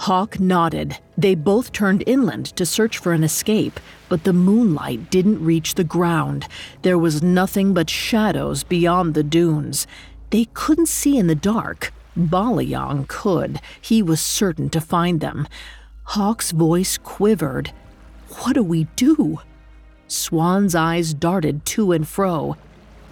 Hawk 0.00 0.40
nodded. 0.40 0.96
They 1.18 1.34
both 1.34 1.72
turned 1.72 2.04
inland 2.06 2.46
to 2.56 2.64
search 2.64 2.96
for 2.96 3.12
an 3.12 3.22
escape, 3.22 3.78
but 4.08 4.24
the 4.24 4.32
moonlight 4.32 5.10
didn't 5.10 5.44
reach 5.44 5.74
the 5.74 5.84
ground. 5.84 6.48
There 6.80 6.96
was 6.96 7.22
nothing 7.22 7.74
but 7.74 7.90
shadows 7.90 8.64
beyond 8.64 9.12
the 9.12 9.22
dunes. 9.22 9.86
They 10.30 10.46
couldn't 10.54 10.88
see 10.88 11.18
in 11.18 11.26
the 11.26 11.34
dark. 11.34 11.92
Balayang 12.18 13.08
could. 13.08 13.60
He 13.78 14.00
was 14.02 14.22
certain 14.22 14.70
to 14.70 14.80
find 14.80 15.20
them. 15.20 15.46
Hawk's 16.04 16.50
voice 16.52 16.96
quivered. 16.96 17.70
What 18.38 18.54
do 18.54 18.62
we 18.62 18.84
do? 18.96 19.40
Swan's 20.08 20.74
eyes 20.74 21.12
darted 21.12 21.66
to 21.66 21.92
and 21.92 22.08
fro. 22.08 22.56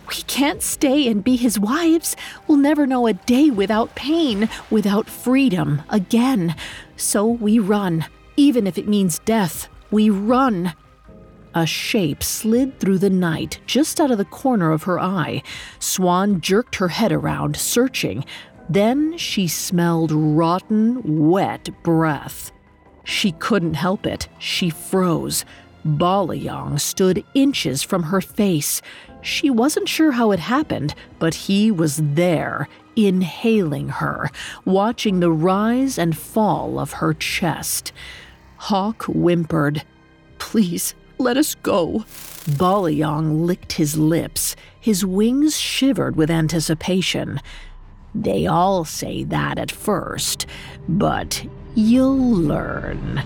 We 0.09 0.23
can't 0.23 0.63
stay 0.63 1.07
and 1.09 1.23
be 1.23 1.37
his 1.37 1.59
wives. 1.59 2.17
We'll 2.47 2.59
never 2.59 2.87
know 2.87 3.07
a 3.07 3.13
day 3.13 3.51
without 3.51 3.95
pain, 3.95 4.49
without 4.71 5.09
freedom 5.09 5.83
again. 5.91 6.57
So 6.97 7.27
we 7.27 7.59
run, 7.59 8.07
even 8.37 8.67
if 8.67 8.79
it 8.79 8.89
means 8.89 9.19
death. 9.21 9.69
We 9.91 10.09
run. 10.09 10.75
A 11.55 11.67
shape 11.67 12.23
slid 12.23 12.79
through 12.79 12.99
the 12.99 13.11
night 13.11 13.61
just 13.67 14.01
out 14.01 14.11
of 14.11 14.19
the 14.19 14.25
corner 14.25 14.71
of 14.73 14.85
her 14.85 14.99
eye. 14.99 15.43
Swan 15.79 16.41
jerked 16.41 16.77
her 16.77 16.89
head 16.89 17.13
around, 17.13 17.57
searching. 17.57 18.25
Then 18.69 19.17
she 19.19 19.47
smelled 19.49 20.13
rotten, 20.13 21.29
wet 21.29 21.71
breath. 21.83 22.51
She 23.05 23.33
couldn't 23.33 23.75
help 23.75 24.07
it. 24.07 24.29
She 24.39 24.71
froze. 24.71 25.45
Balayang 25.87 26.79
stood 26.79 27.25
inches 27.35 27.83
from 27.83 28.05
her 28.05 28.21
face. 28.21 28.83
She 29.21 29.51
wasn't 29.51 29.89
sure 29.89 30.13
how 30.13 30.31
it 30.31 30.39
happened, 30.39 30.95
but 31.19 31.35
he 31.35 31.71
was 31.71 31.97
there, 31.97 32.69
inhaling 32.97 33.89
her, 33.89 34.31
watching 34.65 35.21
the 35.21 35.31
rise 35.31 35.99
and 35.99 36.17
fall 36.17 36.79
of 36.79 36.95
her 36.95 37.15
chest. 37.15 37.93
Hawk 38.57 39.05
whimpered, 39.05 39.85
Please, 40.39 40.95
let 41.19 41.37
us 41.37 41.55
go. 41.57 42.05
Balayang 42.47 43.45
licked 43.45 43.73
his 43.73 43.99
lips. 43.99 44.57
His 44.81 45.05
wings 45.05 45.59
shivered 45.59 46.17
with 46.17 46.31
anticipation. 46.31 47.41
They 48.15 48.47
all 48.47 48.85
say 48.85 49.25
that 49.25 49.59
at 49.59 49.71
first, 49.71 50.47
but 50.89 51.45
you'll 51.75 52.17
learn. 52.17 53.23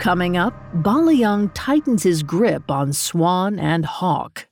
Coming 0.00 0.38
up, 0.38 0.54
Balayang 0.76 1.50
tightens 1.52 2.04
his 2.04 2.22
grip 2.22 2.70
on 2.70 2.94
Swan 2.94 3.58
and 3.58 3.84
Hawk. 3.84 4.46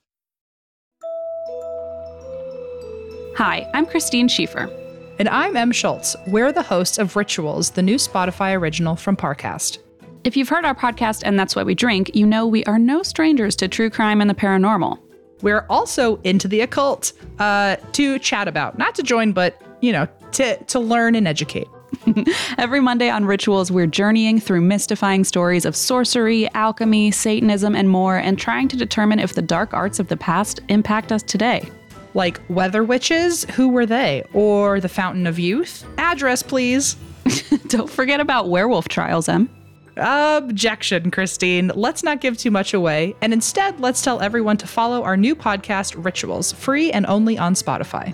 Hi, 3.35 3.67
I'm 3.73 3.87
Christine 3.87 4.27
Schiefer. 4.27 4.71
And 5.17 5.27
I'm 5.27 5.57
Em 5.57 5.71
Schultz. 5.71 6.15
We're 6.27 6.51
the 6.51 6.61
hosts 6.61 6.99
of 6.99 7.15
Rituals, 7.15 7.71
the 7.71 7.81
new 7.81 7.95
Spotify 7.95 8.55
original 8.55 8.95
from 8.95 9.17
Parcast. 9.17 9.79
If 10.23 10.37
you've 10.37 10.49
heard 10.49 10.65
our 10.65 10.75
podcast 10.75 11.23
and 11.25 11.39
that's 11.39 11.55
why 11.55 11.63
we 11.63 11.73
drink, 11.73 12.11
you 12.13 12.27
know 12.27 12.45
we 12.45 12.63
are 12.65 12.77
no 12.77 13.01
strangers 13.01 13.55
to 13.55 13.67
true 13.67 13.89
crime 13.89 14.21
and 14.21 14.29
the 14.29 14.35
paranormal. 14.35 14.99
We're 15.41 15.65
also 15.67 16.17
into 16.17 16.47
the 16.47 16.61
occult 16.61 17.11
uh, 17.39 17.77
to 17.93 18.19
chat 18.19 18.47
about, 18.47 18.77
not 18.77 18.93
to 18.95 19.01
join, 19.01 19.31
but 19.31 19.59
you 19.81 19.93
know, 19.93 20.07
to 20.33 20.63
to 20.65 20.79
learn 20.79 21.15
and 21.15 21.27
educate. 21.27 21.67
Every 22.57 22.79
Monday 22.79 23.09
on 23.09 23.25
Rituals, 23.25 23.71
we're 23.71 23.87
journeying 23.87 24.39
through 24.39 24.61
mystifying 24.61 25.23
stories 25.23 25.65
of 25.65 25.75
sorcery, 25.75 26.51
alchemy, 26.53 27.11
Satanism, 27.11 27.75
and 27.75 27.89
more, 27.89 28.17
and 28.17 28.37
trying 28.37 28.67
to 28.69 28.77
determine 28.77 29.19
if 29.19 29.33
the 29.33 29.41
dark 29.41 29.73
arts 29.73 29.99
of 29.99 30.07
the 30.07 30.17
past 30.17 30.61
impact 30.69 31.11
us 31.11 31.23
today. 31.23 31.69
Like 32.13 32.41
weather 32.49 32.83
witches, 32.83 33.43
who 33.55 33.69
were 33.69 33.85
they? 33.85 34.23
Or 34.33 34.79
the 34.79 34.89
Fountain 34.89 35.27
of 35.27 35.37
Youth? 35.37 35.85
Address, 35.97 36.43
please. 36.43 36.95
Don't 37.67 37.89
forget 37.89 38.19
about 38.19 38.49
werewolf 38.49 38.87
trials, 38.87 39.29
Em. 39.29 39.49
Objection, 39.97 41.11
Christine. 41.11 41.71
Let's 41.75 42.03
not 42.03 42.21
give 42.21 42.37
too 42.37 42.51
much 42.51 42.73
away, 42.73 43.15
and 43.21 43.33
instead, 43.33 43.79
let's 43.79 44.01
tell 44.01 44.21
everyone 44.21 44.57
to 44.57 44.67
follow 44.67 45.03
our 45.03 45.17
new 45.17 45.35
podcast, 45.35 46.03
Rituals, 46.03 46.51
free 46.51 46.91
and 46.91 47.05
only 47.05 47.37
on 47.37 47.53
Spotify. 47.53 48.13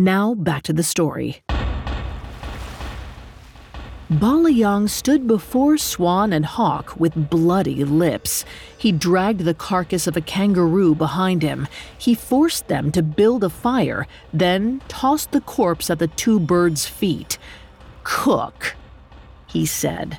Now 0.00 0.32
back 0.32 0.62
to 0.62 0.72
the 0.72 0.82
story. 0.82 1.42
Balayang 4.10 4.88
stood 4.88 5.26
before 5.26 5.76
Swan 5.76 6.32
and 6.32 6.46
Hawk 6.46 6.98
with 6.98 7.28
bloody 7.28 7.84
lips. 7.84 8.46
He 8.78 8.92
dragged 8.92 9.40
the 9.40 9.52
carcass 9.52 10.06
of 10.06 10.16
a 10.16 10.22
kangaroo 10.22 10.94
behind 10.94 11.42
him. 11.42 11.68
He 11.98 12.14
forced 12.14 12.68
them 12.68 12.90
to 12.92 13.02
build 13.02 13.44
a 13.44 13.50
fire, 13.50 14.06
then 14.32 14.80
tossed 14.88 15.32
the 15.32 15.42
corpse 15.42 15.90
at 15.90 15.98
the 15.98 16.08
two 16.08 16.40
birds' 16.40 16.86
feet. 16.86 17.36
Cook, 18.02 18.76
he 19.48 19.66
said. 19.66 20.18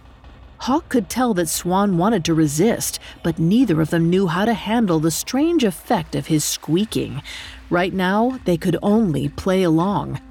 Hawk 0.61 0.89
could 0.89 1.09
tell 1.09 1.33
that 1.33 1.49
Swan 1.49 1.97
wanted 1.97 2.23
to 2.25 2.35
resist, 2.35 2.99
but 3.23 3.39
neither 3.39 3.81
of 3.81 3.89
them 3.89 4.11
knew 4.11 4.27
how 4.27 4.45
to 4.45 4.53
handle 4.53 4.99
the 4.99 5.09
strange 5.09 5.63
effect 5.63 6.13
of 6.13 6.27
his 6.27 6.43
squeaking. 6.43 7.23
Right 7.71 7.91
now, 7.91 8.39
they 8.45 8.57
could 8.57 8.77
only 8.83 9.27
play 9.27 9.63
along. 9.63 10.21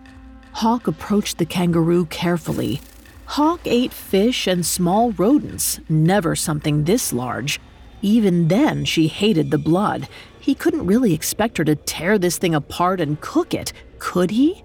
Hawk 0.53 0.87
approached 0.87 1.39
the 1.39 1.47
kangaroo 1.47 2.07
carefully. 2.07 2.81
Hawk 3.25 3.63
ate 3.65 3.93
fish 3.93 4.47
and 4.47 4.65
small 4.65 5.11
rodents, 5.11 5.81
never 5.89 6.37
something 6.37 6.85
this 6.85 7.13
large. 7.13 7.61
Even 8.01 8.47
then, 8.47 8.85
she 8.85 9.09
hated 9.09 9.51
the 9.51 9.59
blood. 9.59 10.09
He 10.39 10.55
couldn't 10.55 10.87
really 10.87 11.13
expect 11.13 11.59
her 11.59 11.65
to 11.65 11.75
tear 11.75 12.19
this 12.19 12.39
thing 12.39 12.55
apart 12.55 13.01
and 13.01 13.21
cook 13.21 13.53
it, 13.53 13.73
could 13.99 14.31
he? 14.31 14.63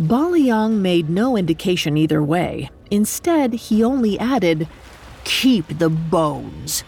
Balayang 0.00 0.78
made 0.78 1.10
no 1.10 1.36
indication 1.36 1.96
either 1.96 2.22
way. 2.22 2.70
Instead, 2.90 3.54
he 3.54 3.82
only 3.82 4.18
added, 4.18 4.68
Keep 5.24 5.78
the 5.78 5.88
bones. 5.88 6.84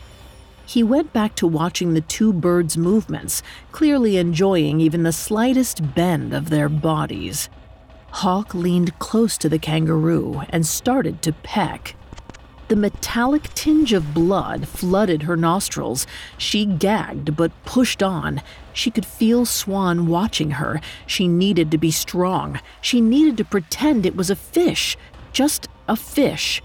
He 0.66 0.82
went 0.82 1.12
back 1.12 1.34
to 1.36 1.46
watching 1.46 1.94
the 1.94 2.00
two 2.00 2.32
birds' 2.32 2.76
movements, 2.76 3.42
clearly 3.70 4.16
enjoying 4.16 4.80
even 4.80 5.02
the 5.02 5.12
slightest 5.12 5.94
bend 5.94 6.32
of 6.32 6.50
their 6.50 6.68
bodies. 6.68 7.48
Hawk 8.10 8.54
leaned 8.54 8.98
close 8.98 9.36
to 9.38 9.48
the 9.48 9.58
kangaroo 9.58 10.42
and 10.50 10.66
started 10.66 11.20
to 11.22 11.32
peck. 11.32 11.96
The 12.68 12.76
metallic 12.76 13.52
tinge 13.54 13.92
of 13.92 14.14
blood 14.14 14.66
flooded 14.66 15.24
her 15.24 15.36
nostrils. 15.36 16.06
She 16.38 16.64
gagged 16.64 17.36
but 17.36 17.52
pushed 17.64 18.02
on. 18.02 18.40
She 18.72 18.90
could 18.90 19.04
feel 19.04 19.44
Swan 19.44 20.06
watching 20.06 20.52
her. 20.52 20.80
She 21.06 21.28
needed 21.28 21.70
to 21.72 21.78
be 21.78 21.90
strong. 21.90 22.60
She 22.80 23.00
needed 23.00 23.36
to 23.36 23.44
pretend 23.44 24.06
it 24.06 24.16
was 24.16 24.30
a 24.30 24.36
fish. 24.36 24.96
Just 25.32 25.68
a 25.86 25.94
fish. 25.94 26.62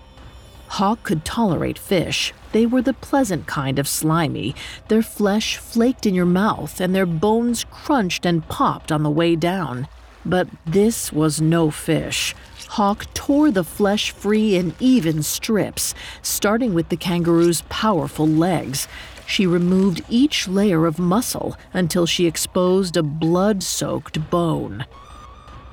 Hawk 0.69 1.03
could 1.03 1.25
tolerate 1.25 1.77
fish. 1.79 2.33
They 2.51 2.65
were 2.65 2.81
the 2.81 2.93
pleasant 2.93 3.47
kind 3.47 3.79
of 3.79 3.88
slimy. 3.88 4.55
Their 4.88 5.01
flesh 5.01 5.57
flaked 5.57 6.05
in 6.05 6.13
your 6.13 6.25
mouth 6.25 6.79
and 6.79 6.95
their 6.95 7.05
bones 7.05 7.65
crunched 7.69 8.25
and 8.25 8.47
popped 8.47 8.91
on 8.91 9.03
the 9.03 9.09
way 9.09 9.35
down. 9.35 9.88
But 10.25 10.47
this 10.65 11.11
was 11.11 11.41
no 11.41 11.71
fish. 11.71 12.35
Hawk 12.69 13.11
tore 13.13 13.49
the 13.49 13.63
flesh 13.63 14.11
free 14.11 14.55
in 14.55 14.75
even 14.79 15.23
strips, 15.23 15.95
starting 16.21 16.75
with 16.75 16.89
the 16.89 16.97
kangaroo's 16.97 17.63
powerful 17.69 18.27
legs. 18.27 18.88
She 19.25 19.47
removed 19.47 20.01
each 20.07 20.47
layer 20.47 20.85
of 20.85 20.99
muscle 20.99 21.57
until 21.73 22.05
she 22.05 22.27
exposed 22.27 22.95
a 22.95 23.03
blood 23.03 23.63
soaked 23.63 24.29
bone. 24.29 24.85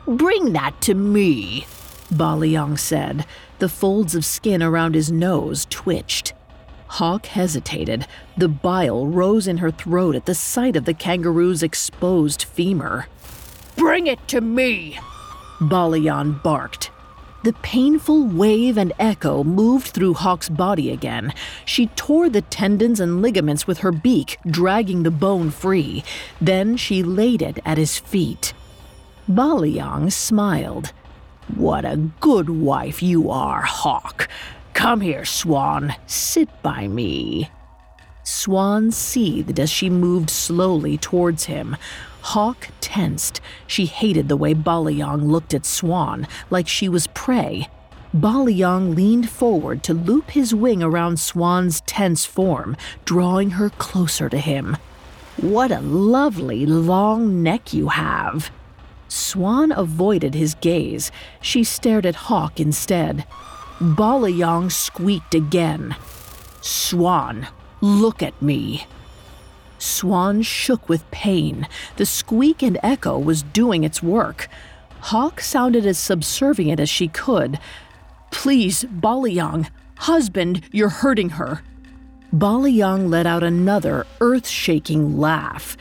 Bring 0.06 0.52
that 0.52 0.80
to 0.82 0.94
me, 0.94 1.66
Balayang 2.12 2.78
said. 2.78 3.26
The 3.58 3.68
folds 3.68 4.14
of 4.14 4.24
skin 4.24 4.62
around 4.62 4.94
his 4.94 5.10
nose 5.10 5.66
twitched. 5.70 6.34
Hawk 6.88 7.26
hesitated. 7.26 8.06
The 8.36 8.48
bile 8.48 9.06
rose 9.06 9.46
in 9.46 9.58
her 9.58 9.70
throat 9.70 10.14
at 10.14 10.26
the 10.26 10.34
sight 10.34 10.76
of 10.76 10.84
the 10.84 10.94
kangaroo's 10.94 11.62
exposed 11.62 12.44
femur. 12.44 13.06
Bring 13.76 14.06
it 14.06 14.26
to 14.28 14.40
me! 14.40 14.98
Balayang 15.60 16.42
barked. 16.42 16.90
The 17.44 17.52
painful 17.54 18.26
wave 18.26 18.76
and 18.76 18.92
echo 18.98 19.44
moved 19.44 19.88
through 19.88 20.14
Hawk's 20.14 20.48
body 20.48 20.90
again. 20.90 21.32
She 21.64 21.86
tore 21.88 22.28
the 22.28 22.42
tendons 22.42 22.98
and 22.98 23.22
ligaments 23.22 23.66
with 23.66 23.78
her 23.78 23.92
beak, 23.92 24.38
dragging 24.46 25.02
the 25.02 25.10
bone 25.10 25.50
free. 25.50 26.02
Then 26.40 26.76
she 26.76 27.02
laid 27.02 27.42
it 27.42 27.60
at 27.64 27.78
his 27.78 27.98
feet. 27.98 28.52
Balayang 29.28 30.10
smiled. 30.12 30.92
What 31.54 31.84
a 31.84 31.96
good 32.20 32.50
wife 32.50 33.02
you 33.02 33.30
are, 33.30 33.62
Hawk. 33.62 34.28
Come 34.74 35.00
here, 35.00 35.24
Swan. 35.24 35.94
Sit 36.06 36.48
by 36.62 36.88
me. 36.88 37.50
Swan 38.24 38.90
seethed 38.90 39.60
as 39.60 39.70
she 39.70 39.88
moved 39.88 40.28
slowly 40.28 40.98
towards 40.98 41.44
him. 41.44 41.76
Hawk 42.22 42.68
tensed. 42.80 43.40
She 43.68 43.86
hated 43.86 44.28
the 44.28 44.36
way 44.36 44.52
Balayang 44.52 45.28
looked 45.28 45.54
at 45.54 45.64
Swan, 45.64 46.26
like 46.50 46.66
she 46.66 46.88
was 46.88 47.06
prey. 47.08 47.68
Balayang 48.14 48.96
leaned 48.96 49.30
forward 49.30 49.84
to 49.84 49.94
loop 49.94 50.30
his 50.30 50.52
wing 50.52 50.82
around 50.82 51.20
Swan's 51.20 51.80
tense 51.82 52.24
form, 52.24 52.76
drawing 53.04 53.50
her 53.50 53.70
closer 53.70 54.28
to 54.28 54.38
him. 54.38 54.76
What 55.36 55.70
a 55.70 55.80
lovely 55.80 56.66
long 56.66 57.42
neck 57.42 57.72
you 57.72 57.88
have. 57.88 58.50
Swan 59.08 59.72
avoided 59.72 60.34
his 60.34 60.54
gaze. 60.54 61.10
She 61.40 61.64
stared 61.64 62.06
at 62.06 62.26
Hawk 62.26 62.58
instead. 62.60 63.24
Balayang 63.78 64.72
squeaked 64.72 65.34
again. 65.34 65.94
Swan, 66.60 67.46
look 67.80 68.22
at 68.22 68.40
me. 68.40 68.86
Swan 69.78 70.42
shook 70.42 70.88
with 70.88 71.08
pain. 71.10 71.68
The 71.96 72.06
squeak 72.06 72.62
and 72.62 72.78
echo 72.82 73.18
was 73.18 73.42
doing 73.42 73.84
its 73.84 74.02
work. 74.02 74.48
Hawk 75.00 75.40
sounded 75.40 75.86
as 75.86 75.98
subservient 75.98 76.80
as 76.80 76.88
she 76.88 77.08
could. 77.08 77.58
Please, 78.30 78.84
Balayang, 78.84 79.68
husband, 79.98 80.62
you're 80.72 80.88
hurting 80.88 81.30
her. 81.30 81.62
Balayang 82.34 83.08
let 83.08 83.26
out 83.26 83.44
another 83.44 84.06
earth 84.20 84.48
shaking 84.48 85.18
laugh. 85.18 85.76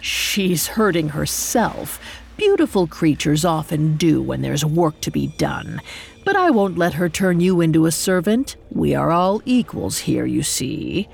She's 0.00 0.68
hurting 0.68 1.10
herself. 1.10 2.00
Beautiful 2.38 2.86
creatures 2.86 3.44
often 3.44 3.96
do 3.96 4.22
when 4.22 4.42
there's 4.42 4.64
work 4.64 5.00
to 5.00 5.10
be 5.10 5.26
done. 5.38 5.80
But 6.24 6.36
I 6.36 6.50
won't 6.50 6.78
let 6.78 6.94
her 6.94 7.08
turn 7.08 7.40
you 7.40 7.60
into 7.60 7.84
a 7.84 7.90
servant. 7.90 8.54
We 8.70 8.94
are 8.94 9.10
all 9.10 9.42
equals 9.44 9.98
here, 9.98 10.24
you 10.24 10.44
see. 10.44 11.08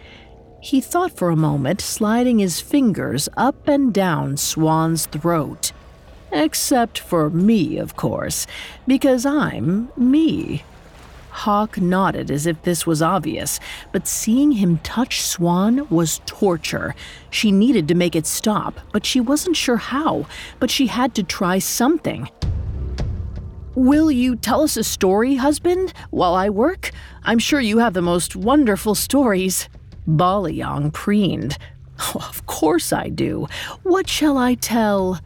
He 0.60 0.82
thought 0.82 1.16
for 1.16 1.30
a 1.30 1.37
moment, 1.37 1.80
sliding 1.80 2.40
his 2.40 2.60
fingers 2.60 3.30
up 3.38 3.66
and 3.66 3.92
down 3.92 4.37
Swan's 4.37 5.06
throat. 5.06 5.72
Except 6.30 6.98
for 6.98 7.30
me, 7.30 7.78
of 7.78 7.96
course, 7.96 8.46
because 8.87 9.24
I'm 9.24 9.90
me. 9.96 10.62
Hawk 11.35 11.81
nodded 11.81 12.31
as 12.31 12.47
if 12.47 12.62
this 12.62 12.87
was 12.87 13.03
obvious, 13.03 13.59
but 13.90 14.07
seeing 14.07 14.53
him 14.53 14.79
touch 14.79 15.20
Swan 15.20 15.87
was 15.90 16.20
torture. 16.27 16.94
She 17.29 17.51
needed 17.51 17.88
to 17.88 17.97
make 17.97 18.14
it 18.14 18.25
stop, 18.25 18.79
but 18.92 19.05
she 19.05 19.18
wasn't 19.20 19.57
sure 19.57 19.77
how, 19.77 20.27
but 20.61 20.70
she 20.70 20.87
had 20.87 21.12
to 21.16 21.25
try 21.25 21.59
something. 21.59 22.29
Will 23.75 24.12
you 24.12 24.37
tell 24.37 24.62
us 24.62 24.77
a 24.77 24.85
story, 24.85 25.35
husband, 25.35 25.92
while 26.11 26.37
I 26.37 26.51
work? 26.51 26.92
I'm 27.25 27.40
sure 27.40 27.61
you 27.61 27.79
have 27.79 27.94
the 27.94 28.01
most 28.01 28.37
wonderful 28.37 28.94
stories. 28.94 29.68
Balayang 30.07 30.92
preened. 30.92 31.59
Oh, 31.99 32.27
of 32.29 32.47
course 32.47 32.92
I 32.92 33.09
do. 33.09 33.49
What 33.83 34.09
shall 34.09 34.38
I 34.38 34.55
tell? 34.55 35.20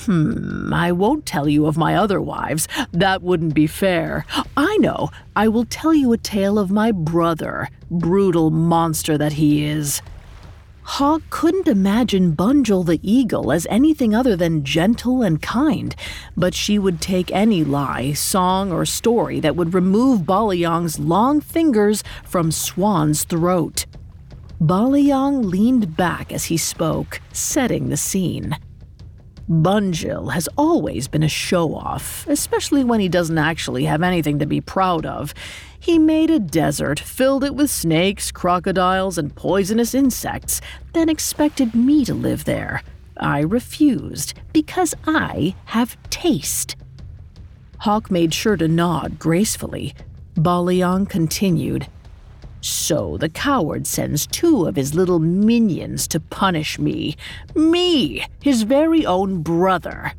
Hmm, 0.00 0.72
I 0.72 0.92
won't 0.92 1.24
tell 1.24 1.48
you 1.48 1.66
of 1.66 1.76
my 1.76 1.94
other 1.94 2.20
wives. 2.20 2.68
That 2.92 3.22
wouldn't 3.22 3.54
be 3.54 3.66
fair. 3.66 4.26
I 4.56 4.76
know. 4.78 5.10
I 5.34 5.48
will 5.48 5.64
tell 5.64 5.94
you 5.94 6.12
a 6.12 6.18
tale 6.18 6.58
of 6.58 6.70
my 6.70 6.92
brother, 6.92 7.68
brutal 7.90 8.50
monster 8.50 9.16
that 9.16 9.34
he 9.34 9.64
is. 9.64 10.02
Hawk 10.82 11.22
couldn't 11.30 11.66
imagine 11.66 12.36
Bunjil 12.36 12.86
the 12.86 13.00
eagle 13.02 13.50
as 13.50 13.66
anything 13.68 14.14
other 14.14 14.36
than 14.36 14.64
gentle 14.64 15.20
and 15.20 15.42
kind, 15.42 15.96
but 16.36 16.54
she 16.54 16.78
would 16.78 17.00
take 17.00 17.32
any 17.32 17.64
lie, 17.64 18.12
song, 18.12 18.70
or 18.70 18.86
story 18.86 19.40
that 19.40 19.56
would 19.56 19.74
remove 19.74 20.20
Balayang's 20.20 21.00
long 21.00 21.40
fingers 21.40 22.04
from 22.24 22.52
Swan's 22.52 23.24
throat. 23.24 23.86
Balayang 24.60 25.44
leaned 25.44 25.96
back 25.96 26.32
as 26.32 26.44
he 26.44 26.56
spoke, 26.56 27.20
setting 27.32 27.88
the 27.88 27.96
scene. 27.96 28.56
Bunjil 29.48 30.32
has 30.32 30.48
always 30.58 31.06
been 31.06 31.22
a 31.22 31.28
show 31.28 31.74
off, 31.76 32.26
especially 32.26 32.82
when 32.82 32.98
he 32.98 33.08
doesn't 33.08 33.38
actually 33.38 33.84
have 33.84 34.02
anything 34.02 34.40
to 34.40 34.46
be 34.46 34.60
proud 34.60 35.06
of. 35.06 35.32
He 35.78 36.00
made 36.00 36.30
a 36.30 36.40
desert, 36.40 36.98
filled 36.98 37.44
it 37.44 37.54
with 37.54 37.70
snakes, 37.70 38.32
crocodiles, 38.32 39.18
and 39.18 39.34
poisonous 39.36 39.94
insects, 39.94 40.60
then 40.94 41.08
expected 41.08 41.76
me 41.76 42.04
to 42.04 42.14
live 42.14 42.44
there. 42.44 42.82
I 43.18 43.40
refused 43.40 44.34
because 44.52 44.94
I 45.06 45.54
have 45.66 45.96
taste. 46.10 46.74
Hawk 47.78 48.10
made 48.10 48.34
sure 48.34 48.56
to 48.56 48.66
nod 48.66 49.18
gracefully. 49.18 49.94
Balayang 50.34 51.08
continued. 51.08 51.86
So 52.66 53.16
the 53.16 53.28
coward 53.28 53.86
sends 53.86 54.26
two 54.26 54.66
of 54.66 54.74
his 54.74 54.92
little 54.92 55.20
minions 55.20 56.08
to 56.08 56.18
punish 56.18 56.80
me. 56.80 57.16
Me, 57.54 58.26
his 58.42 58.64
very 58.64 59.06
own 59.06 59.42
brother. 59.42 60.14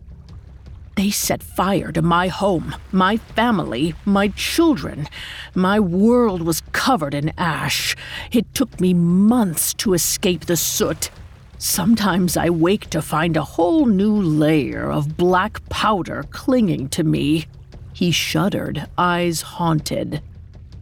They 0.96 1.10
set 1.10 1.44
fire 1.44 1.92
to 1.92 2.02
my 2.02 2.30
home, 2.30 2.74
my 2.94 3.18
family, 3.18 3.96
my 4.06 4.30
children. 4.30 5.10
My 5.56 5.78
world 5.82 6.42
was 6.42 6.62
covered 6.72 7.14
in 7.14 7.34
ash. 7.38 7.98
It 8.32 8.54
took 8.54 8.80
me 8.80 8.94
months 8.94 9.74
to 9.76 9.94
escape 9.94 10.46
the 10.46 10.56
soot. 10.56 11.10
Sometimes 11.58 12.38
I 12.38 12.50
wake 12.50 12.90
to 12.92 13.02
find 13.02 13.36
a 13.36 13.44
whole 13.44 13.88
new 13.88 14.16
layer 14.16 14.90
of 14.90 15.18
black 15.18 15.68
powder 15.68 16.24
clinging 16.30 16.88
to 16.90 17.04
me. 17.04 17.46
He 17.92 18.12
shuddered, 18.12 18.88
eyes 18.98 19.42
haunted. 19.42 20.22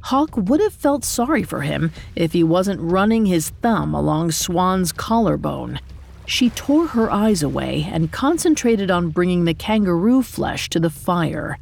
Hawk 0.05 0.37
would 0.37 0.59
have 0.59 0.73
felt 0.73 1.03
sorry 1.03 1.41
for 1.41 1.61
him 1.61 1.91
if 2.15 2.33
he 2.33 2.43
wasn't 2.43 2.79
running 2.79 3.25
his 3.25 3.49
thumb 3.63 3.95
along 3.95 4.29
Swan's 4.29 4.91
collarbone. 4.91 5.79
She 6.27 6.51
tore 6.51 6.89
her 6.89 7.09
eyes 7.09 7.41
away 7.41 7.89
and 7.91 8.11
concentrated 8.11 8.91
on 8.91 9.09
bringing 9.09 9.45
the 9.45 9.55
kangaroo 9.55 10.21
flesh 10.21 10.69
to 10.69 10.79
the 10.79 10.91
fire. 10.91 11.57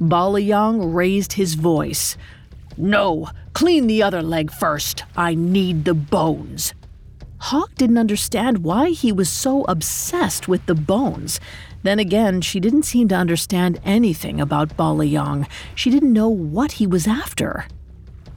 Balayang 0.00 0.96
raised 0.96 1.34
his 1.34 1.54
voice. 1.54 2.16
No, 2.76 3.28
clean 3.52 3.86
the 3.86 4.02
other 4.02 4.20
leg 4.20 4.50
first. 4.50 5.04
I 5.16 5.36
need 5.36 5.84
the 5.84 5.94
bones. 5.94 6.74
Hawk 7.38 7.72
didn't 7.76 7.98
understand 7.98 8.64
why 8.64 8.90
he 8.90 9.12
was 9.12 9.28
so 9.28 9.62
obsessed 9.68 10.48
with 10.48 10.66
the 10.66 10.74
bones. 10.74 11.38
Then 11.86 12.00
again, 12.00 12.40
she 12.40 12.58
didn't 12.58 12.82
seem 12.82 13.06
to 13.08 13.14
understand 13.14 13.78
anything 13.84 14.40
about 14.40 14.76
Balayang. 14.76 15.48
She 15.76 15.88
didn't 15.88 16.12
know 16.12 16.28
what 16.28 16.72
he 16.72 16.86
was 16.86 17.06
after. 17.06 17.66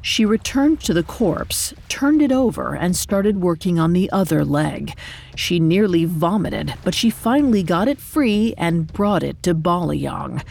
She 0.04 0.24
returned 0.24 0.82
to 0.82 0.94
the 0.94 1.02
corpse, 1.02 1.74
turned 1.88 2.22
it 2.22 2.32
over, 2.32 2.76
and 2.76 2.96
started 2.96 3.42
working 3.42 3.80
on 3.80 3.94
the 3.94 4.08
other 4.12 4.46
leg. 4.46 4.96
She 5.36 5.60
nearly 5.60 6.06
vomited, 6.06 6.76
but 6.84 6.94
she 6.94 7.10
finally 7.10 7.64
got 7.64 7.88
it 7.88 8.00
free 8.00 8.54
and 8.56 8.94
brought 8.94 9.24
it 9.24 9.42
to 9.42 9.56
Balayang. 9.56 10.44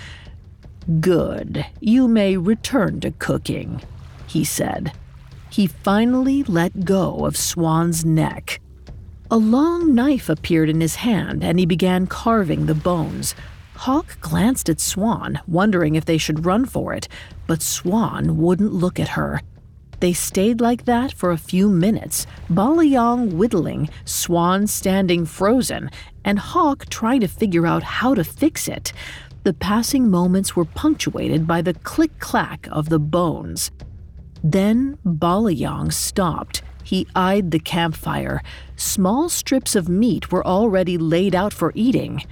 Good, 0.98 1.66
you 1.78 2.08
may 2.08 2.36
return 2.36 2.98
to 3.02 3.12
cooking, 3.12 3.80
he 4.26 4.42
said. 4.42 4.90
He 5.50 5.68
finally 5.68 6.42
let 6.42 6.84
go 6.84 7.24
of 7.24 7.36
Swan's 7.36 8.04
neck. 8.04 8.60
A 9.30 9.36
long 9.36 9.94
knife 9.94 10.30
appeared 10.30 10.70
in 10.70 10.80
his 10.80 10.94
hand 10.94 11.44
and 11.44 11.58
he 11.58 11.66
began 11.66 12.06
carving 12.06 12.64
the 12.64 12.74
bones. 12.74 13.34
Hawk 13.76 14.18
glanced 14.22 14.70
at 14.70 14.80
Swan, 14.80 15.38
wondering 15.46 15.96
if 15.96 16.06
they 16.06 16.16
should 16.16 16.46
run 16.46 16.64
for 16.64 16.94
it, 16.94 17.08
but 17.46 17.60
Swan 17.60 18.38
wouldn't 18.38 18.72
look 18.72 18.98
at 18.98 19.10
her. 19.10 19.42
They 20.00 20.14
stayed 20.14 20.62
like 20.62 20.86
that 20.86 21.12
for 21.12 21.30
a 21.30 21.36
few 21.36 21.68
minutes, 21.68 22.26
Balayang 22.48 23.34
whittling, 23.34 23.90
Swan 24.06 24.66
standing 24.66 25.26
frozen, 25.26 25.90
and 26.24 26.38
Hawk 26.38 26.86
trying 26.88 27.20
to 27.20 27.28
figure 27.28 27.66
out 27.66 27.82
how 27.82 28.14
to 28.14 28.24
fix 28.24 28.66
it. 28.66 28.94
The 29.42 29.52
passing 29.52 30.08
moments 30.08 30.56
were 30.56 30.64
punctuated 30.64 31.46
by 31.46 31.60
the 31.60 31.74
click 31.74 32.18
clack 32.18 32.66
of 32.72 32.88
the 32.88 32.98
bones. 32.98 33.72
Then 34.42 34.96
Balayang 35.04 35.92
stopped. 35.92 36.62
He 36.88 37.06
eyed 37.14 37.50
the 37.50 37.58
campfire. 37.58 38.42
Small 38.76 39.28
strips 39.28 39.76
of 39.76 39.90
meat 39.90 40.32
were 40.32 40.46
already 40.46 40.96
laid 40.96 41.34
out 41.34 41.52
for 41.52 41.70
eating. 41.74 42.22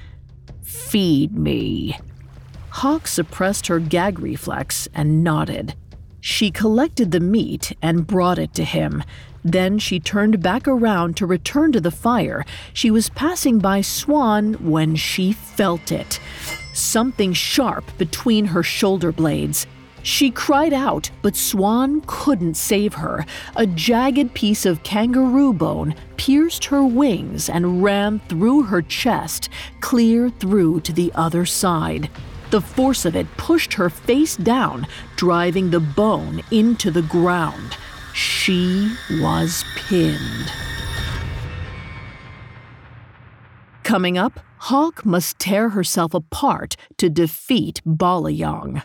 Feed 0.62 1.36
me. 1.36 1.98
Hawk 2.70 3.06
suppressed 3.06 3.66
her 3.66 3.78
gag 3.78 4.18
reflex 4.18 4.88
and 4.94 5.22
nodded. 5.22 5.74
She 6.20 6.50
collected 6.50 7.10
the 7.10 7.20
meat 7.20 7.76
and 7.82 8.06
brought 8.06 8.38
it 8.38 8.54
to 8.54 8.64
him. 8.64 9.04
Then 9.44 9.78
she 9.78 10.00
turned 10.00 10.42
back 10.42 10.66
around 10.66 11.18
to 11.18 11.26
return 11.26 11.70
to 11.72 11.80
the 11.82 11.90
fire. 11.90 12.42
She 12.72 12.90
was 12.90 13.10
passing 13.10 13.58
by 13.58 13.82
Swan 13.82 14.54
when 14.54 14.96
she 14.96 15.32
felt 15.32 15.92
it 15.92 16.18
something 16.72 17.32
sharp 17.32 17.84
between 17.98 18.46
her 18.46 18.62
shoulder 18.62 19.12
blades. 19.12 19.66
She 20.06 20.30
cried 20.30 20.72
out, 20.72 21.10
but 21.20 21.34
Swan 21.34 22.00
couldn't 22.06 22.54
save 22.54 22.94
her. 22.94 23.26
A 23.56 23.66
jagged 23.66 24.34
piece 24.34 24.64
of 24.64 24.84
kangaroo 24.84 25.52
bone 25.52 25.96
pierced 26.16 26.66
her 26.66 26.84
wings 26.84 27.48
and 27.48 27.82
ran 27.82 28.20
through 28.28 28.62
her 28.62 28.82
chest, 28.82 29.48
clear 29.80 30.30
through 30.30 30.82
to 30.82 30.92
the 30.92 31.10
other 31.16 31.44
side. 31.44 32.08
The 32.50 32.60
force 32.60 33.04
of 33.04 33.16
it 33.16 33.26
pushed 33.36 33.74
her 33.74 33.90
face 33.90 34.36
down, 34.36 34.86
driving 35.16 35.70
the 35.70 35.80
bone 35.80 36.40
into 36.52 36.92
the 36.92 37.02
ground. 37.02 37.76
She 38.14 38.94
was 39.10 39.64
pinned. 39.74 40.52
Coming 43.82 44.16
up, 44.16 44.38
Hawk 44.58 45.04
must 45.04 45.40
tear 45.40 45.70
herself 45.70 46.14
apart 46.14 46.76
to 46.98 47.10
defeat 47.10 47.82
Balayang. 47.84 48.84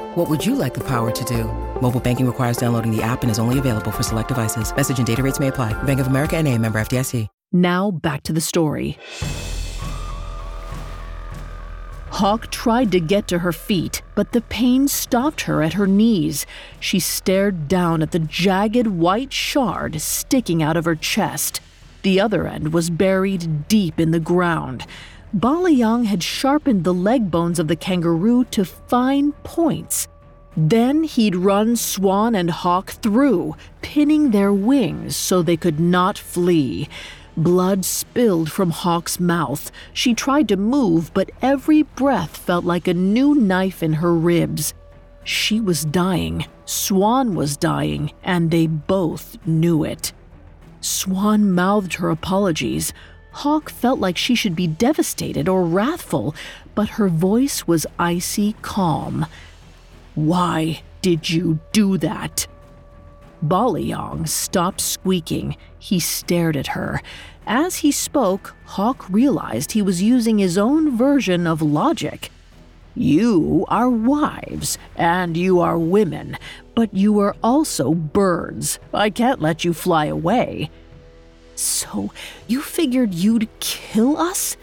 What 0.15 0.29
would 0.29 0.45
you 0.45 0.55
like 0.55 0.73
the 0.73 0.83
power 0.83 1.09
to 1.09 1.23
do? 1.23 1.45
Mobile 1.81 2.01
banking 2.01 2.25
requires 2.25 2.57
downloading 2.57 2.93
the 2.93 3.01
app 3.01 3.21
and 3.21 3.31
is 3.31 3.39
only 3.39 3.59
available 3.59 3.91
for 3.91 4.03
select 4.03 4.27
devices. 4.27 4.75
Message 4.75 4.97
and 4.97 5.07
data 5.07 5.23
rates 5.23 5.39
may 5.39 5.47
apply. 5.47 5.71
Bank 5.83 6.01
of 6.01 6.07
America 6.07 6.35
and 6.35 6.49
a 6.49 6.57
member 6.57 6.81
FDIC. 6.81 7.27
Now 7.53 7.91
back 7.91 8.23
to 8.23 8.33
the 8.33 8.41
story. 8.41 8.97
Hawk 12.09 12.51
tried 12.51 12.91
to 12.91 12.99
get 12.99 13.29
to 13.29 13.39
her 13.39 13.53
feet, 13.53 14.01
but 14.13 14.33
the 14.33 14.41
pain 14.41 14.89
stopped 14.89 15.41
her 15.41 15.63
at 15.63 15.73
her 15.73 15.87
knees. 15.87 16.45
She 16.81 16.99
stared 16.99 17.69
down 17.69 18.01
at 18.01 18.11
the 18.11 18.19
jagged 18.19 18.87
white 18.87 19.31
shard 19.31 20.01
sticking 20.01 20.61
out 20.61 20.75
of 20.75 20.83
her 20.83 20.95
chest. 20.95 21.61
The 22.01 22.19
other 22.19 22.47
end 22.47 22.73
was 22.73 22.89
buried 22.89 23.69
deep 23.69 23.97
in 23.97 24.11
the 24.11 24.19
ground. 24.19 24.85
Balayang 25.35 26.05
had 26.05 26.21
sharpened 26.21 26.83
the 26.83 26.93
leg 26.93 27.31
bones 27.31 27.57
of 27.57 27.69
the 27.69 27.75
kangaroo 27.75 28.43
to 28.45 28.65
fine 28.65 29.31
points. 29.43 30.07
Then 30.57 31.03
he'd 31.03 31.37
run 31.37 31.77
Swan 31.77 32.35
and 32.35 32.51
Hawk 32.51 32.91
through, 32.91 33.55
pinning 33.81 34.31
their 34.31 34.51
wings 34.51 35.15
so 35.15 35.41
they 35.41 35.55
could 35.55 35.79
not 35.79 36.17
flee. 36.17 36.89
Blood 37.37 37.85
spilled 37.85 38.51
from 38.51 38.71
Hawk's 38.71 39.21
mouth. 39.21 39.71
She 39.93 40.13
tried 40.13 40.49
to 40.49 40.57
move, 40.57 41.13
but 41.13 41.31
every 41.41 41.83
breath 41.83 42.35
felt 42.35 42.65
like 42.65 42.89
a 42.89 42.93
new 42.93 43.33
knife 43.33 43.81
in 43.81 43.93
her 43.93 44.13
ribs. 44.13 44.73
She 45.23 45.61
was 45.61 45.85
dying. 45.85 46.45
Swan 46.65 47.35
was 47.35 47.55
dying, 47.55 48.11
and 48.21 48.51
they 48.51 48.67
both 48.67 49.37
knew 49.45 49.85
it. 49.85 50.11
Swan 50.81 51.53
mouthed 51.53 51.93
her 51.95 52.09
apologies. 52.09 52.91
Hawk 53.31 53.69
felt 53.69 53.99
like 53.99 54.17
she 54.17 54.35
should 54.35 54.55
be 54.55 54.67
devastated 54.67 55.47
or 55.47 55.63
wrathful, 55.63 56.35
but 56.75 56.89
her 56.89 57.07
voice 57.07 57.65
was 57.65 57.85
icy 57.97 58.55
calm. 58.61 59.25
Why 60.15 60.81
did 61.01 61.29
you 61.29 61.59
do 61.71 61.97
that? 61.97 62.47
Balayang 63.43 64.27
stopped 64.27 64.81
squeaking. 64.81 65.57
He 65.79 65.99
stared 65.99 66.55
at 66.55 66.67
her. 66.67 67.01
As 67.47 67.77
he 67.77 67.91
spoke, 67.91 68.55
Hawk 68.65 69.09
realized 69.09 69.71
he 69.71 69.81
was 69.81 70.03
using 70.03 70.37
his 70.37 70.57
own 70.57 70.95
version 70.95 71.47
of 71.47 71.61
logic. 71.61 72.29
You 72.93 73.65
are 73.67 73.89
wives, 73.89 74.77
and 74.95 75.35
you 75.35 75.59
are 75.59 75.79
women, 75.79 76.37
but 76.75 76.93
you 76.93 77.19
are 77.19 77.35
also 77.41 77.93
birds. 77.93 78.79
I 78.93 79.09
can't 79.09 79.41
let 79.41 79.63
you 79.63 79.73
fly 79.73 80.05
away. 80.05 80.69
So, 81.55 82.11
you 82.47 82.61
figured 82.61 83.13
you'd 83.13 83.47
kill 83.59 84.17
us? 84.17 84.57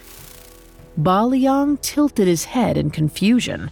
Balayang 1.01 1.81
tilted 1.81 2.27
his 2.27 2.46
head 2.46 2.77
in 2.77 2.90
confusion. 2.90 3.70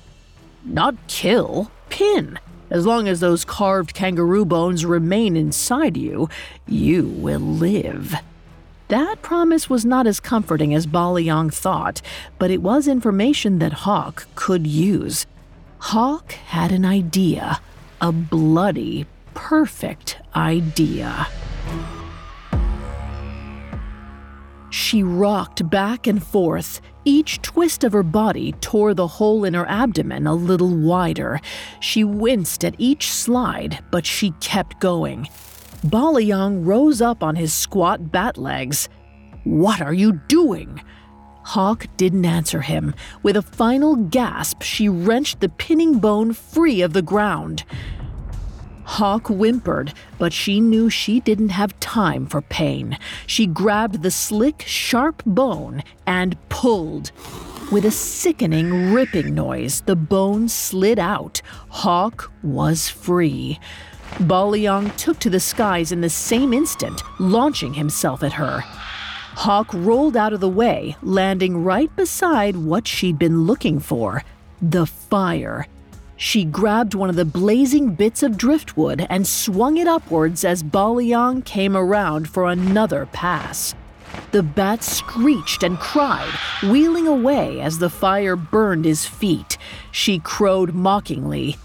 Not 0.64 0.94
kill, 1.08 1.70
pin. 1.88 2.38
As 2.70 2.84
long 2.84 3.06
as 3.08 3.20
those 3.20 3.44
carved 3.44 3.94
kangaroo 3.94 4.44
bones 4.44 4.84
remain 4.84 5.36
inside 5.36 5.96
you, 5.96 6.28
you 6.66 7.06
will 7.06 7.40
live. 7.40 8.14
That 8.88 9.22
promise 9.22 9.68
was 9.68 9.84
not 9.84 10.06
as 10.06 10.20
comforting 10.20 10.72
as 10.72 10.86
Balayang 10.86 11.52
thought, 11.52 12.02
but 12.38 12.50
it 12.50 12.62
was 12.62 12.86
information 12.86 13.58
that 13.58 13.72
Hawk 13.72 14.28
could 14.36 14.66
use. 14.66 15.26
Hawk 15.78 16.32
had 16.32 16.70
an 16.70 16.84
idea, 16.84 17.60
a 18.00 18.12
bloody, 18.12 19.06
perfect 19.34 20.18
idea. 20.34 21.26
She 24.76 25.02
rocked 25.02 25.70
back 25.70 26.06
and 26.06 26.22
forth. 26.22 26.82
Each 27.06 27.40
twist 27.40 27.82
of 27.82 27.94
her 27.94 28.02
body 28.02 28.52
tore 28.60 28.92
the 28.92 29.06
hole 29.06 29.42
in 29.42 29.54
her 29.54 29.66
abdomen 29.66 30.26
a 30.26 30.34
little 30.34 30.76
wider. 30.76 31.40
She 31.80 32.04
winced 32.04 32.62
at 32.62 32.74
each 32.76 33.10
slide, 33.10 33.82
but 33.90 34.04
she 34.04 34.32
kept 34.32 34.78
going. 34.78 35.28
Balayang 35.86 36.66
rose 36.66 37.00
up 37.00 37.22
on 37.22 37.36
his 37.36 37.54
squat 37.54 38.12
bat 38.12 38.36
legs. 38.36 38.90
What 39.44 39.80
are 39.80 39.94
you 39.94 40.20
doing? 40.28 40.82
Hawk 41.44 41.86
didn't 41.96 42.26
answer 42.26 42.60
him. 42.60 42.94
With 43.22 43.38
a 43.38 43.42
final 43.42 43.96
gasp, 43.96 44.60
she 44.60 44.90
wrenched 44.90 45.40
the 45.40 45.48
pinning 45.48 46.00
bone 46.00 46.34
free 46.34 46.82
of 46.82 46.92
the 46.92 47.00
ground. 47.00 47.64
Hawk 48.86 49.26
whimpered, 49.28 49.92
but 50.16 50.32
she 50.32 50.60
knew 50.60 50.88
she 50.88 51.20
didn't 51.20 51.50
have 51.50 51.78
time 51.80 52.26
for 52.26 52.40
pain. 52.40 52.98
She 53.26 53.46
grabbed 53.46 54.02
the 54.02 54.10
slick, 54.10 54.62
sharp 54.62 55.22
bone 55.26 55.82
and 56.06 56.36
pulled. 56.48 57.10
With 57.72 57.84
a 57.84 57.90
sickening 57.90 58.92
ripping 58.92 59.34
noise, 59.34 59.80
the 59.82 59.96
bone 59.96 60.48
slid 60.48 61.00
out. 61.00 61.42
Hawk 61.68 62.32
was 62.42 62.88
free. 62.88 63.58
Balayang 64.18 64.96
took 64.96 65.18
to 65.18 65.30
the 65.30 65.40
skies 65.40 65.90
in 65.90 66.00
the 66.00 66.08
same 66.08 66.54
instant, 66.54 67.02
launching 67.18 67.74
himself 67.74 68.22
at 68.22 68.34
her. 68.34 68.60
Hawk 68.60 69.68
rolled 69.74 70.16
out 70.16 70.32
of 70.32 70.40
the 70.40 70.48
way, 70.48 70.96
landing 71.02 71.64
right 71.64 71.94
beside 71.96 72.56
what 72.56 72.86
she'd 72.86 73.18
been 73.18 73.42
looking 73.42 73.80
for 73.80 74.22
the 74.62 74.86
fire. 74.86 75.66
She 76.16 76.44
grabbed 76.44 76.94
one 76.94 77.10
of 77.10 77.16
the 77.16 77.26
blazing 77.26 77.94
bits 77.94 78.22
of 78.22 78.38
driftwood 78.38 79.06
and 79.10 79.26
swung 79.26 79.76
it 79.76 79.86
upwards 79.86 80.44
as 80.44 80.62
Balayang 80.62 81.44
came 81.44 81.76
around 81.76 82.28
for 82.28 82.46
another 82.46 83.06
pass. 83.12 83.74
The 84.32 84.42
bat 84.42 84.82
screeched 84.82 85.62
and 85.62 85.78
cried, 85.78 86.32
wheeling 86.62 87.06
away 87.06 87.60
as 87.60 87.78
the 87.78 87.90
fire 87.90 88.34
burned 88.34 88.86
his 88.86 89.04
feet. 89.04 89.58
She 89.90 90.18
crowed 90.18 90.72
mockingly. 90.72 91.56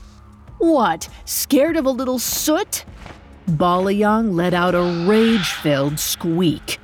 What, 0.58 1.08
scared 1.26 1.78
of 1.78 1.86
a 1.86 1.92
little 1.92 2.20
soot? 2.20 2.84
Balayang 3.50 4.36
let 4.36 4.54
out 4.54 4.76
a 4.76 5.06
rage 5.08 5.52
filled 5.54 5.98
squeak. 5.98 6.78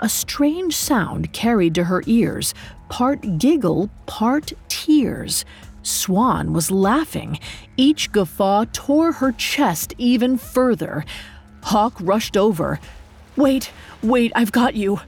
A 0.00 0.08
strange 0.08 0.76
sound 0.76 1.32
carried 1.32 1.74
to 1.76 1.84
her 1.84 2.02
ears, 2.06 2.52
part 2.88 3.38
giggle, 3.38 3.90
part 4.06 4.52
tears. 4.68 5.44
Swan 5.82 6.52
was 6.52 6.70
laughing. 6.70 7.38
Each 7.76 8.10
guffaw 8.10 8.64
tore 8.72 9.12
her 9.12 9.32
chest 9.32 9.94
even 9.98 10.36
further. 10.36 11.04
Hawk 11.62 11.94
rushed 12.00 12.36
over. 12.36 12.80
Wait, 13.36 13.70
wait, 14.02 14.32
I've 14.34 14.52
got 14.52 14.74
you. 14.74 15.00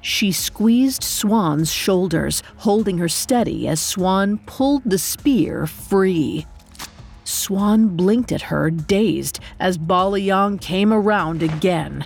She 0.00 0.32
squeezed 0.32 1.04
Swan's 1.04 1.72
shoulders, 1.72 2.42
holding 2.58 2.98
her 2.98 3.08
steady 3.08 3.68
as 3.68 3.80
Swan 3.80 4.38
pulled 4.46 4.82
the 4.84 4.98
spear 4.98 5.66
free. 5.66 6.46
Swan 7.24 7.88
blinked 7.96 8.32
at 8.32 8.42
her, 8.42 8.70
dazed, 8.70 9.38
as 9.60 9.78
Balayang 9.78 10.60
came 10.60 10.92
around 10.92 11.42
again. 11.42 12.04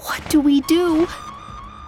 What 0.00 0.28
do 0.28 0.40
we 0.40 0.60
do? 0.62 1.08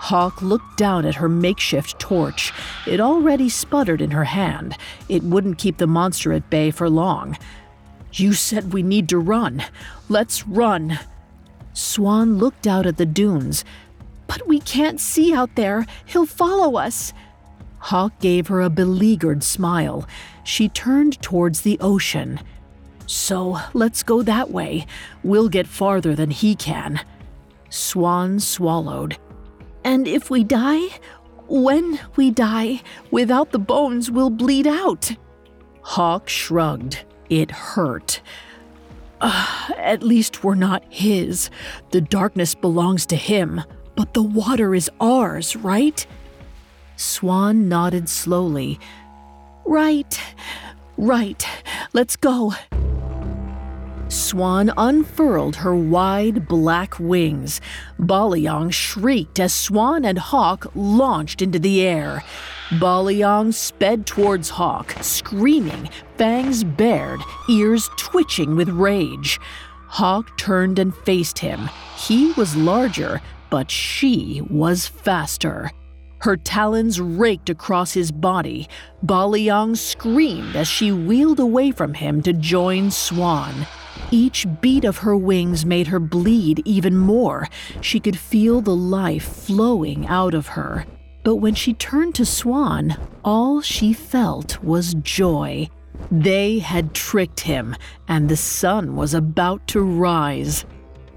Hawk 0.05 0.43
looked 0.43 0.77
down 0.77 1.07
at 1.07 1.15
her 1.15 1.31
makeshift 1.31 1.99
torch. 1.99 2.53
It 2.87 3.01
already 3.01 3.49
sputtered 3.49 4.03
in 4.03 4.11
her 4.11 4.25
hand. 4.25 4.77
It 5.09 5.23
wouldn't 5.23 5.57
keep 5.57 5.79
the 5.79 5.87
monster 5.87 6.35
at 6.35 6.51
bay 6.51 6.71
for 6.71 6.91
long. 6.91 7.39
You 8.13 8.35
said 8.35 8.75
we 8.75 8.83
need 8.83 9.09
to 9.09 9.19
run. 9.19 9.65
Let's 10.11 10.47
run. 10.47 10.99
Swan 11.73 12.37
looked 12.37 12.67
out 12.67 12.85
at 12.85 12.99
the 12.99 13.07
dunes. 13.07 13.65
But 14.27 14.47
we 14.47 14.61
can't 14.61 15.01
see 15.01 15.33
out 15.33 15.57
there. 15.57 15.87
He'll 16.05 16.27
follow 16.27 16.77
us. 16.77 17.15
Hawk 17.79 18.13
gave 18.21 18.49
her 18.49 18.61
a 18.61 18.69
beleaguered 18.69 19.43
smile. 19.43 20.07
She 20.45 20.69
turned 20.69 21.23
towards 21.23 21.63
the 21.63 21.79
ocean. 21.81 22.41
So 23.07 23.59
let's 23.73 24.03
go 24.03 24.23
that 24.23 24.51
way. 24.51 24.87
We'll 25.23 25.49
get 25.49 25.67
farther 25.67 26.15
than 26.15 26.31
he 26.31 26.55
can. 26.55 27.01
Swan 27.71 28.39
swallowed. 28.39 29.17
And 29.85 30.09
if 30.09 30.31
we 30.31 30.43
die, 30.43 30.89
when 31.47 32.01
we 32.17 32.31
die, 32.31 32.83
without 33.11 33.53
the 33.53 33.59
bones, 33.59 34.11
we'll 34.11 34.31
bleed 34.31 34.67
out. 34.67 35.13
Hawk 35.83 36.29
shrugged. 36.29 37.05
It 37.29 37.51
hurt. 37.51 38.21
Uh, 39.21 39.71
at 39.77 40.03
least 40.03 40.43
we're 40.43 40.55
not 40.55 40.85
his. 40.89 41.51
The 41.91 42.01
darkness 42.01 42.55
belongs 42.55 43.07
to 43.07 43.17
him, 43.17 43.63
but 43.95 44.15
the 44.15 44.23
water 44.23 44.75
is 44.75 44.91
ours, 45.01 45.57
right? 45.57 46.07
Swan 46.97 47.69
nodded 47.69 48.09
slowly. 48.09 48.79
Right, 49.65 50.21
right. 50.97 51.47
Let's 51.93 52.17
go. 52.17 52.55
Swan 54.09 54.73
unfurled 54.77 55.57
her 55.57 55.75
wide 55.75 56.47
black 56.47 56.99
wings. 57.01 57.61
Balayang 57.99 58.73
shrieked 58.73 59.41
as 59.41 59.53
Swan 59.53 60.05
and 60.05 60.19
Hawk 60.19 60.67
launched 60.75 61.41
into 61.41 61.59
the 61.59 61.83
air. 61.83 62.23
Balayang 62.71 63.53
sped 63.53 64.07
towards 64.07 64.51
Hawk, 64.51 64.95
screaming, 65.01 65.89
fangs 66.17 66.65
bared, 66.65 67.21
ears 67.49 67.91
twitching 67.97 68.57
with 68.57 68.69
rage. 68.69 69.41
Hawk 69.89 70.37
turned 70.37 70.79
and 70.79 70.95
faced 70.95 71.39
him. 71.39 71.71
He 71.97 72.33
was 72.33 72.57
larger, 72.57 73.21
but 73.49 73.71
she 73.71 74.43
was 74.51 74.87
faster. 74.87 75.71
Her 76.19 76.37
talons 76.37 77.01
raked 77.01 77.51
across 77.51 77.93
his 77.93 78.11
body. 78.11 78.69
Balayang 79.05 79.77
screamed 79.77 80.57
as 80.57 80.69
she 80.69 80.91
wheeled 80.91 81.39
away 81.39 81.71
from 81.71 81.95
him 81.95 82.23
to 82.23 82.33
join 82.33 82.91
Swan. 82.91 83.67
Each 84.11 84.47
beat 84.61 84.85
of 84.85 84.99
her 84.99 85.17
wings 85.17 85.65
made 85.65 85.89
her 85.89 86.01
bleed 86.01 86.63
even 86.65 86.97
more. 86.97 87.49
She 87.81 88.01
could 88.01 88.19
feel 88.19 88.61
the 88.61 88.77
life 88.77 89.25
flowing 89.25 90.07
out 90.07 90.35
of 90.35 90.49
her. 90.49 90.87
But 91.23 91.37
when 91.37 91.55
she 91.55 91.73
turned 91.73 92.15
to 92.17 92.27
Swan, 92.27 92.97
all 93.25 93.61
she 93.61 93.93
felt 93.93 94.63
was 94.63 94.95
joy. 94.95 95.71
They 96.11 96.59
had 96.59 96.95
tricked 96.95 97.41
him, 97.41 97.77
and 98.09 98.29
the 98.29 98.37
sun 98.37 98.95
was 98.95 99.15
about 99.15 99.67
to 99.69 99.81
rise. 99.81 100.65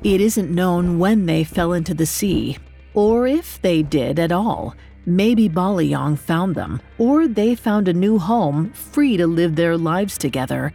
It 0.04 0.22
isn't 0.22 0.50
known 0.50 1.00
when 1.00 1.26
they 1.26 1.44
fell 1.44 1.74
into 1.74 1.94
the 1.94 2.06
sea, 2.06 2.58
or 2.94 3.28
if 3.28 3.62
they 3.62 3.84
did 3.84 4.18
at 4.20 4.32
all. 4.32 4.76
Maybe 5.06 5.50
Balayang 5.50 6.18
found 6.18 6.56
them, 6.56 6.82
or 6.98 7.28
they 7.28 7.56
found 7.56 7.88
a 7.88 7.94
new 7.94 8.18
home, 8.20 8.72
free 8.74 9.18
to 9.18 9.28
live 9.28 9.56
their 9.56 9.78
lives 9.78 10.18
together. 10.18 10.74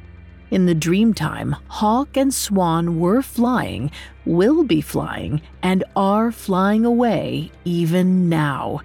In 0.53 0.67
the 0.67 0.75
dreamtime, 0.75 1.57
Hawk 1.69 2.15
and 2.15 2.33
Swan 2.33 3.01
were 3.01 3.23
flying, 3.23 3.91
will 4.27 4.65
be 4.65 4.83
flying, 4.83 5.41
and 5.62 5.83
are 5.97 6.31
flying 6.31 6.85
away 6.85 7.51
even 7.65 8.29
now. 8.29 8.83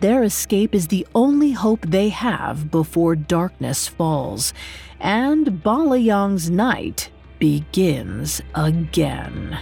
Their 0.00 0.24
escape 0.24 0.74
is 0.74 0.88
the 0.88 1.06
only 1.14 1.52
hope 1.52 1.82
they 1.82 2.08
have 2.08 2.72
before 2.72 3.14
darkness 3.14 3.86
falls, 3.86 4.52
and 4.98 5.62
Balayang's 5.62 6.50
night 6.50 7.10
begins 7.38 8.42
again. 8.56 9.56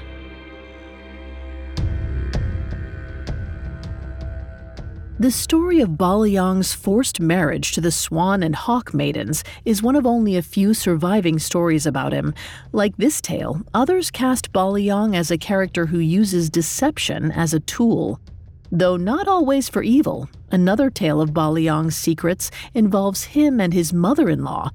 The 5.18 5.30
story 5.30 5.80
of 5.80 5.96
Balayang's 5.96 6.74
forced 6.74 7.20
marriage 7.20 7.72
to 7.72 7.80
the 7.80 7.90
Swan 7.90 8.42
and 8.42 8.54
Hawk 8.54 8.92
maidens 8.92 9.44
is 9.64 9.82
one 9.82 9.96
of 9.96 10.04
only 10.04 10.36
a 10.36 10.42
few 10.42 10.74
surviving 10.74 11.38
stories 11.38 11.86
about 11.86 12.12
him. 12.12 12.34
Like 12.72 12.98
this 12.98 13.22
tale, 13.22 13.62
others 13.72 14.10
cast 14.10 14.52
Balayang 14.52 15.16
as 15.16 15.30
a 15.30 15.38
character 15.38 15.86
who 15.86 16.00
uses 16.00 16.50
deception 16.50 17.32
as 17.32 17.54
a 17.54 17.60
tool. 17.60 18.20
Though 18.70 18.98
not 18.98 19.26
always 19.26 19.70
for 19.70 19.82
evil, 19.82 20.28
another 20.52 20.90
tale 20.90 21.22
of 21.22 21.30
Balayang's 21.30 21.96
secrets 21.96 22.50
involves 22.74 23.24
him 23.24 23.58
and 23.58 23.72
his 23.72 23.94
mother 23.94 24.28
in 24.28 24.44
law, 24.44 24.68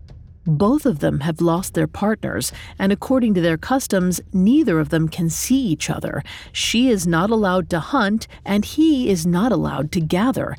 both 0.46 0.86
of 0.86 1.00
them 1.00 1.20
have 1.22 1.42
lost 1.42 1.74
their 1.74 1.88
partners, 1.88 2.52
and 2.80 2.92
according 2.92 3.34
to 3.36 3.42
their 3.42 3.58
customs, 3.58 4.22
neither 4.34 4.80
of 4.80 4.90
them 4.90 5.08
can 5.08 5.30
see 5.30 5.60
each 5.60 5.90
other. 5.90 6.24
She 6.52 6.90
is 6.90 7.06
not 7.06 7.30
allowed 7.30 7.70
to 7.70 7.80
hunt, 7.80 8.28
and 8.46 8.66
he 8.66 9.10
is 9.10 9.26
not 9.26 9.52
allowed 9.52 9.92
to 9.94 10.02
gather. 10.02 10.56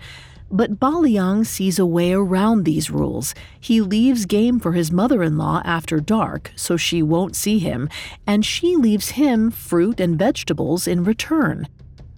But 0.50 0.78
Balayang 0.78 1.46
sees 1.46 1.78
a 1.78 1.86
way 1.86 2.12
around 2.12 2.64
these 2.64 2.90
rules. 2.90 3.34
He 3.58 3.80
leaves 3.80 4.26
game 4.26 4.60
for 4.60 4.72
his 4.72 4.92
mother 4.92 5.22
in 5.22 5.38
law 5.38 5.62
after 5.64 5.98
dark 5.98 6.52
so 6.56 6.76
she 6.76 7.02
won't 7.02 7.34
see 7.34 7.58
him, 7.58 7.88
and 8.26 8.44
she 8.44 8.76
leaves 8.76 9.10
him 9.10 9.50
fruit 9.50 9.98
and 9.98 10.18
vegetables 10.18 10.86
in 10.86 11.04
return. 11.04 11.68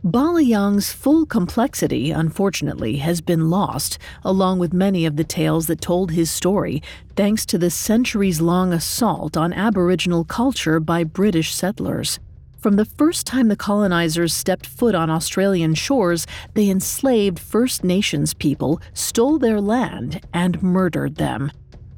Balayang's 0.04 0.92
full 0.92 1.24
complexity, 1.24 2.10
unfortunately, 2.10 2.96
has 2.98 3.22
been 3.22 3.48
lost, 3.48 3.96
along 4.22 4.58
with 4.58 4.74
many 4.74 5.06
of 5.06 5.16
the 5.16 5.24
tales 5.24 5.66
that 5.68 5.80
told 5.80 6.10
his 6.10 6.30
story, 6.30 6.82
thanks 7.16 7.46
to 7.46 7.56
the 7.56 7.70
centuries 7.70 8.38
long 8.38 8.70
assault 8.70 9.34
on 9.34 9.54
Aboriginal 9.54 10.22
culture 10.22 10.78
by 10.78 11.04
British 11.04 11.54
settlers. 11.54 12.20
From 12.58 12.76
the 12.76 12.84
first 12.84 13.26
time 13.26 13.48
the 13.48 13.56
colonizers 13.56 14.34
stepped 14.34 14.66
foot 14.66 14.94
on 14.94 15.08
Australian 15.08 15.74
shores, 15.74 16.26
they 16.52 16.68
enslaved 16.68 17.38
First 17.38 17.82
Nations 17.82 18.34
people, 18.34 18.82
stole 18.92 19.38
their 19.38 19.58
land, 19.58 20.20
and 20.34 20.62
murdered 20.62 21.14
them. 21.16 21.50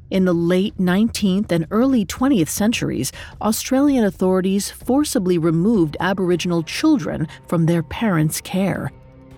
In 0.09 0.23
the 0.23 0.33
late 0.33 0.77
19th 0.77 1.51
and 1.51 1.67
early 1.69 2.05
20th 2.05 2.47
centuries, 2.47 3.11
Australian 3.41 4.05
authorities 4.05 4.71
forcibly 4.71 5.37
removed 5.37 5.97
Aboriginal 5.99 6.63
children 6.63 7.27
from 7.45 7.65
their 7.65 7.83
parents' 7.83 8.39
care. 8.39 8.91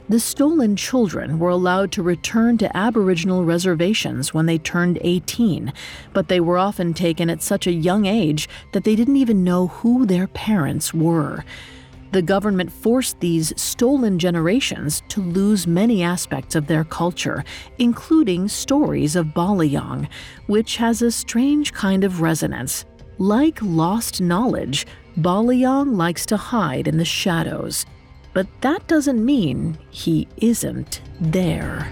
The 0.09 0.19
stolen 0.19 0.75
children 0.75 1.39
were 1.39 1.49
allowed 1.49 1.91
to 1.93 2.03
return 2.03 2.59
to 2.59 2.77
Aboriginal 2.77 3.45
reservations 3.45 4.33
when 4.33 4.45
they 4.45 4.57
turned 4.59 4.99
18, 5.01 5.73
but 6.13 6.27
they 6.27 6.39
were 6.39 6.57
often 6.57 6.93
taken 6.93 7.29
at 7.29 7.41
such 7.41 7.65
a 7.65 7.71
young 7.71 8.05
age 8.05 8.47
that 8.71 8.83
they 8.83 8.95
didn't 8.95 9.17
even 9.17 9.43
know 9.43 9.67
who 9.67 10.05
their 10.05 10.27
parents 10.27 10.93
were. 10.93 11.43
The 12.11 12.21
government 12.23 12.71
forced 12.71 13.19
these 13.19 13.53
stolen 13.55 14.17
generations 14.17 15.03
to 15.09 15.21
lose 15.21 15.67
many 15.67 16.01
aspects 16.01 16.55
of 16.55 16.65
their 16.65 16.83
culture, 16.83 17.43
including 17.77 18.47
stories 18.47 19.15
of 19.15 19.27
Balayang, 19.27 20.07
which 20.47 20.77
has 20.77 21.01
a 21.01 21.11
strange 21.11 21.71
kind 21.71 22.03
of 22.03 22.21
resonance. 22.21 22.85
Like 23.19 23.59
lost 23.61 24.21
knowledge, 24.21 24.87
Balayang 25.17 25.97
likes 25.97 26.25
to 26.27 26.37
hide 26.37 26.87
in 26.87 26.97
the 26.97 27.05
shadows. 27.05 27.85
But 28.33 28.47
that 28.61 28.87
doesn't 28.87 29.23
mean 29.23 29.77
he 29.91 30.27
isn't 30.37 31.01
there. 31.19 31.91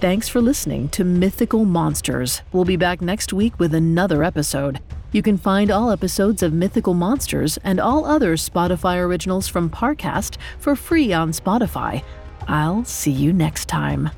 Thanks 0.00 0.30
for 0.30 0.40
listening 0.40 0.88
to 0.90 1.04
Mythical 1.04 1.66
Monsters. 1.66 2.40
We'll 2.52 2.64
be 2.64 2.76
back 2.76 3.02
next 3.02 3.34
week 3.34 3.60
with 3.60 3.74
another 3.74 4.24
episode. 4.24 4.80
You 5.12 5.20
can 5.20 5.36
find 5.36 5.70
all 5.70 5.90
episodes 5.90 6.42
of 6.42 6.54
Mythical 6.54 6.94
Monsters 6.94 7.58
and 7.64 7.78
all 7.78 8.06
other 8.06 8.38
Spotify 8.38 8.96
originals 8.96 9.46
from 9.46 9.68
Parcast 9.68 10.38
for 10.58 10.74
free 10.74 11.12
on 11.12 11.32
Spotify. 11.32 12.02
I'll 12.48 12.82
see 12.86 13.10
you 13.10 13.34
next 13.34 13.68
time. 13.68 14.08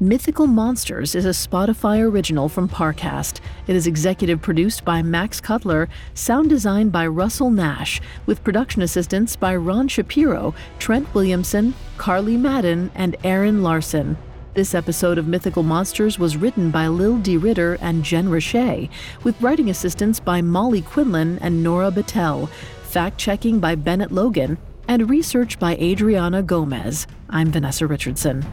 Mythical 0.00 0.46
Monsters 0.46 1.14
is 1.14 1.26
a 1.26 1.36
Spotify 1.48 2.00
original 2.00 2.48
from 2.48 2.66
Parcast. 2.66 3.40
It 3.66 3.76
is 3.76 3.86
executive 3.86 4.40
produced 4.40 4.86
by 4.86 5.02
Max 5.02 5.38
Cutler, 5.38 5.90
sound 6.14 6.48
designed 6.48 6.92
by 6.92 7.06
Russell 7.08 7.50
Nash, 7.50 8.00
with 8.24 8.42
production 8.42 8.80
assistance 8.80 9.36
by 9.36 9.54
Ron 9.54 9.86
Shapiro, 9.86 10.54
Trent 10.78 11.12
Williamson, 11.12 11.74
Carly 11.98 12.38
Madden, 12.38 12.90
and 12.94 13.16
Aaron 13.22 13.62
Larson. 13.62 14.16
This 14.54 14.72
episode 14.72 15.18
of 15.18 15.26
Mythical 15.26 15.64
Monsters 15.64 16.16
was 16.16 16.36
written 16.36 16.70
by 16.70 16.86
Lil 16.86 17.18
D. 17.18 17.36
Ritter 17.36 17.76
and 17.80 18.04
Jen 18.04 18.28
Richey, 18.28 18.88
with 19.24 19.40
writing 19.42 19.68
assistance 19.68 20.20
by 20.20 20.42
Molly 20.42 20.80
Quinlan 20.80 21.40
and 21.40 21.60
Nora 21.60 21.90
Battelle, 21.90 22.48
fact 22.84 23.18
checking 23.18 23.58
by 23.58 23.74
Bennett 23.74 24.12
Logan, 24.12 24.56
and 24.86 25.10
research 25.10 25.58
by 25.58 25.74
Adriana 25.80 26.40
Gomez. 26.40 27.08
I'm 27.28 27.50
Vanessa 27.50 27.84
Richardson. 27.88 28.46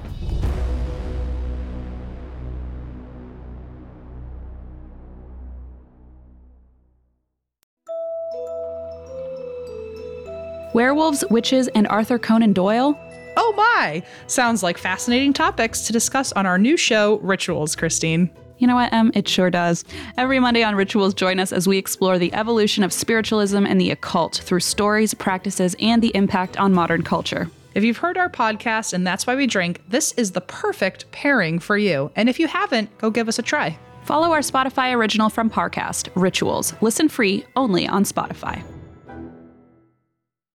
Werewolves, 10.74 11.24
witches, 11.30 11.68
and 11.76 11.88
Arthur 11.90 12.18
Conan 12.18 12.54
Doyle? 12.54 12.98
Oh 13.38 13.54
my! 13.56 14.04
Sounds 14.28 14.64
like 14.64 14.78
fascinating 14.78 15.34
topics 15.34 15.82
to 15.82 15.94
discuss 15.94 16.32
on 16.34 16.46
our 16.46 16.58
new 16.58 16.78
show, 16.78 17.20
Rituals, 17.20 17.76
Christine. 17.76 18.30
You 18.58 18.68
know 18.68 18.76
what, 18.76 18.94
Em? 18.94 19.12
It 19.16 19.28
sure 19.28 19.50
does. 19.50 19.84
Every 20.18 20.40
Monday 20.40 20.62
on 20.62 20.76
Rituals, 20.76 21.16
join 21.16 21.40
us 21.40 21.52
as 21.52 21.68
we 21.68 21.80
explore 21.80 22.20
the 22.20 22.34
evolution 22.34 22.84
of 22.84 22.94
spiritualism 22.94 23.66
and 23.66 23.82
the 23.82 23.90
occult 23.90 24.36
through 24.44 24.60
stories, 24.60 25.16
practices, 25.16 25.76
and 25.80 26.02
the 26.02 26.16
impact 26.16 26.58
on 26.58 26.72
modern 26.72 27.02
culture. 27.02 27.50
If 27.74 27.84
you've 27.84 27.98
heard 27.98 28.18
our 28.18 28.30
podcast 28.30 28.94
and 28.94 29.08
that's 29.08 29.26
why 29.26 29.36
we 29.36 29.48
drink, 29.48 29.82
this 29.88 30.12
is 30.14 30.32
the 30.34 30.42
perfect 30.42 31.10
pairing 31.12 31.58
for 31.58 31.78
you. 31.78 32.12
And 32.16 32.30
if 32.30 32.40
you 32.40 32.48
haven't, 32.48 32.96
go 32.98 33.10
give 33.10 33.28
us 33.28 33.40
a 33.40 33.44
try. 33.44 33.80
Follow 34.04 34.32
our 34.32 34.42
Spotify 34.42 34.94
original 34.96 35.30
from 35.30 35.50
Parcast, 35.50 36.10
Rituals. 36.16 36.74
Listen 36.82 37.08
free 37.08 37.46
only 37.56 37.88
on 37.88 38.04
Spotify. 38.04 38.62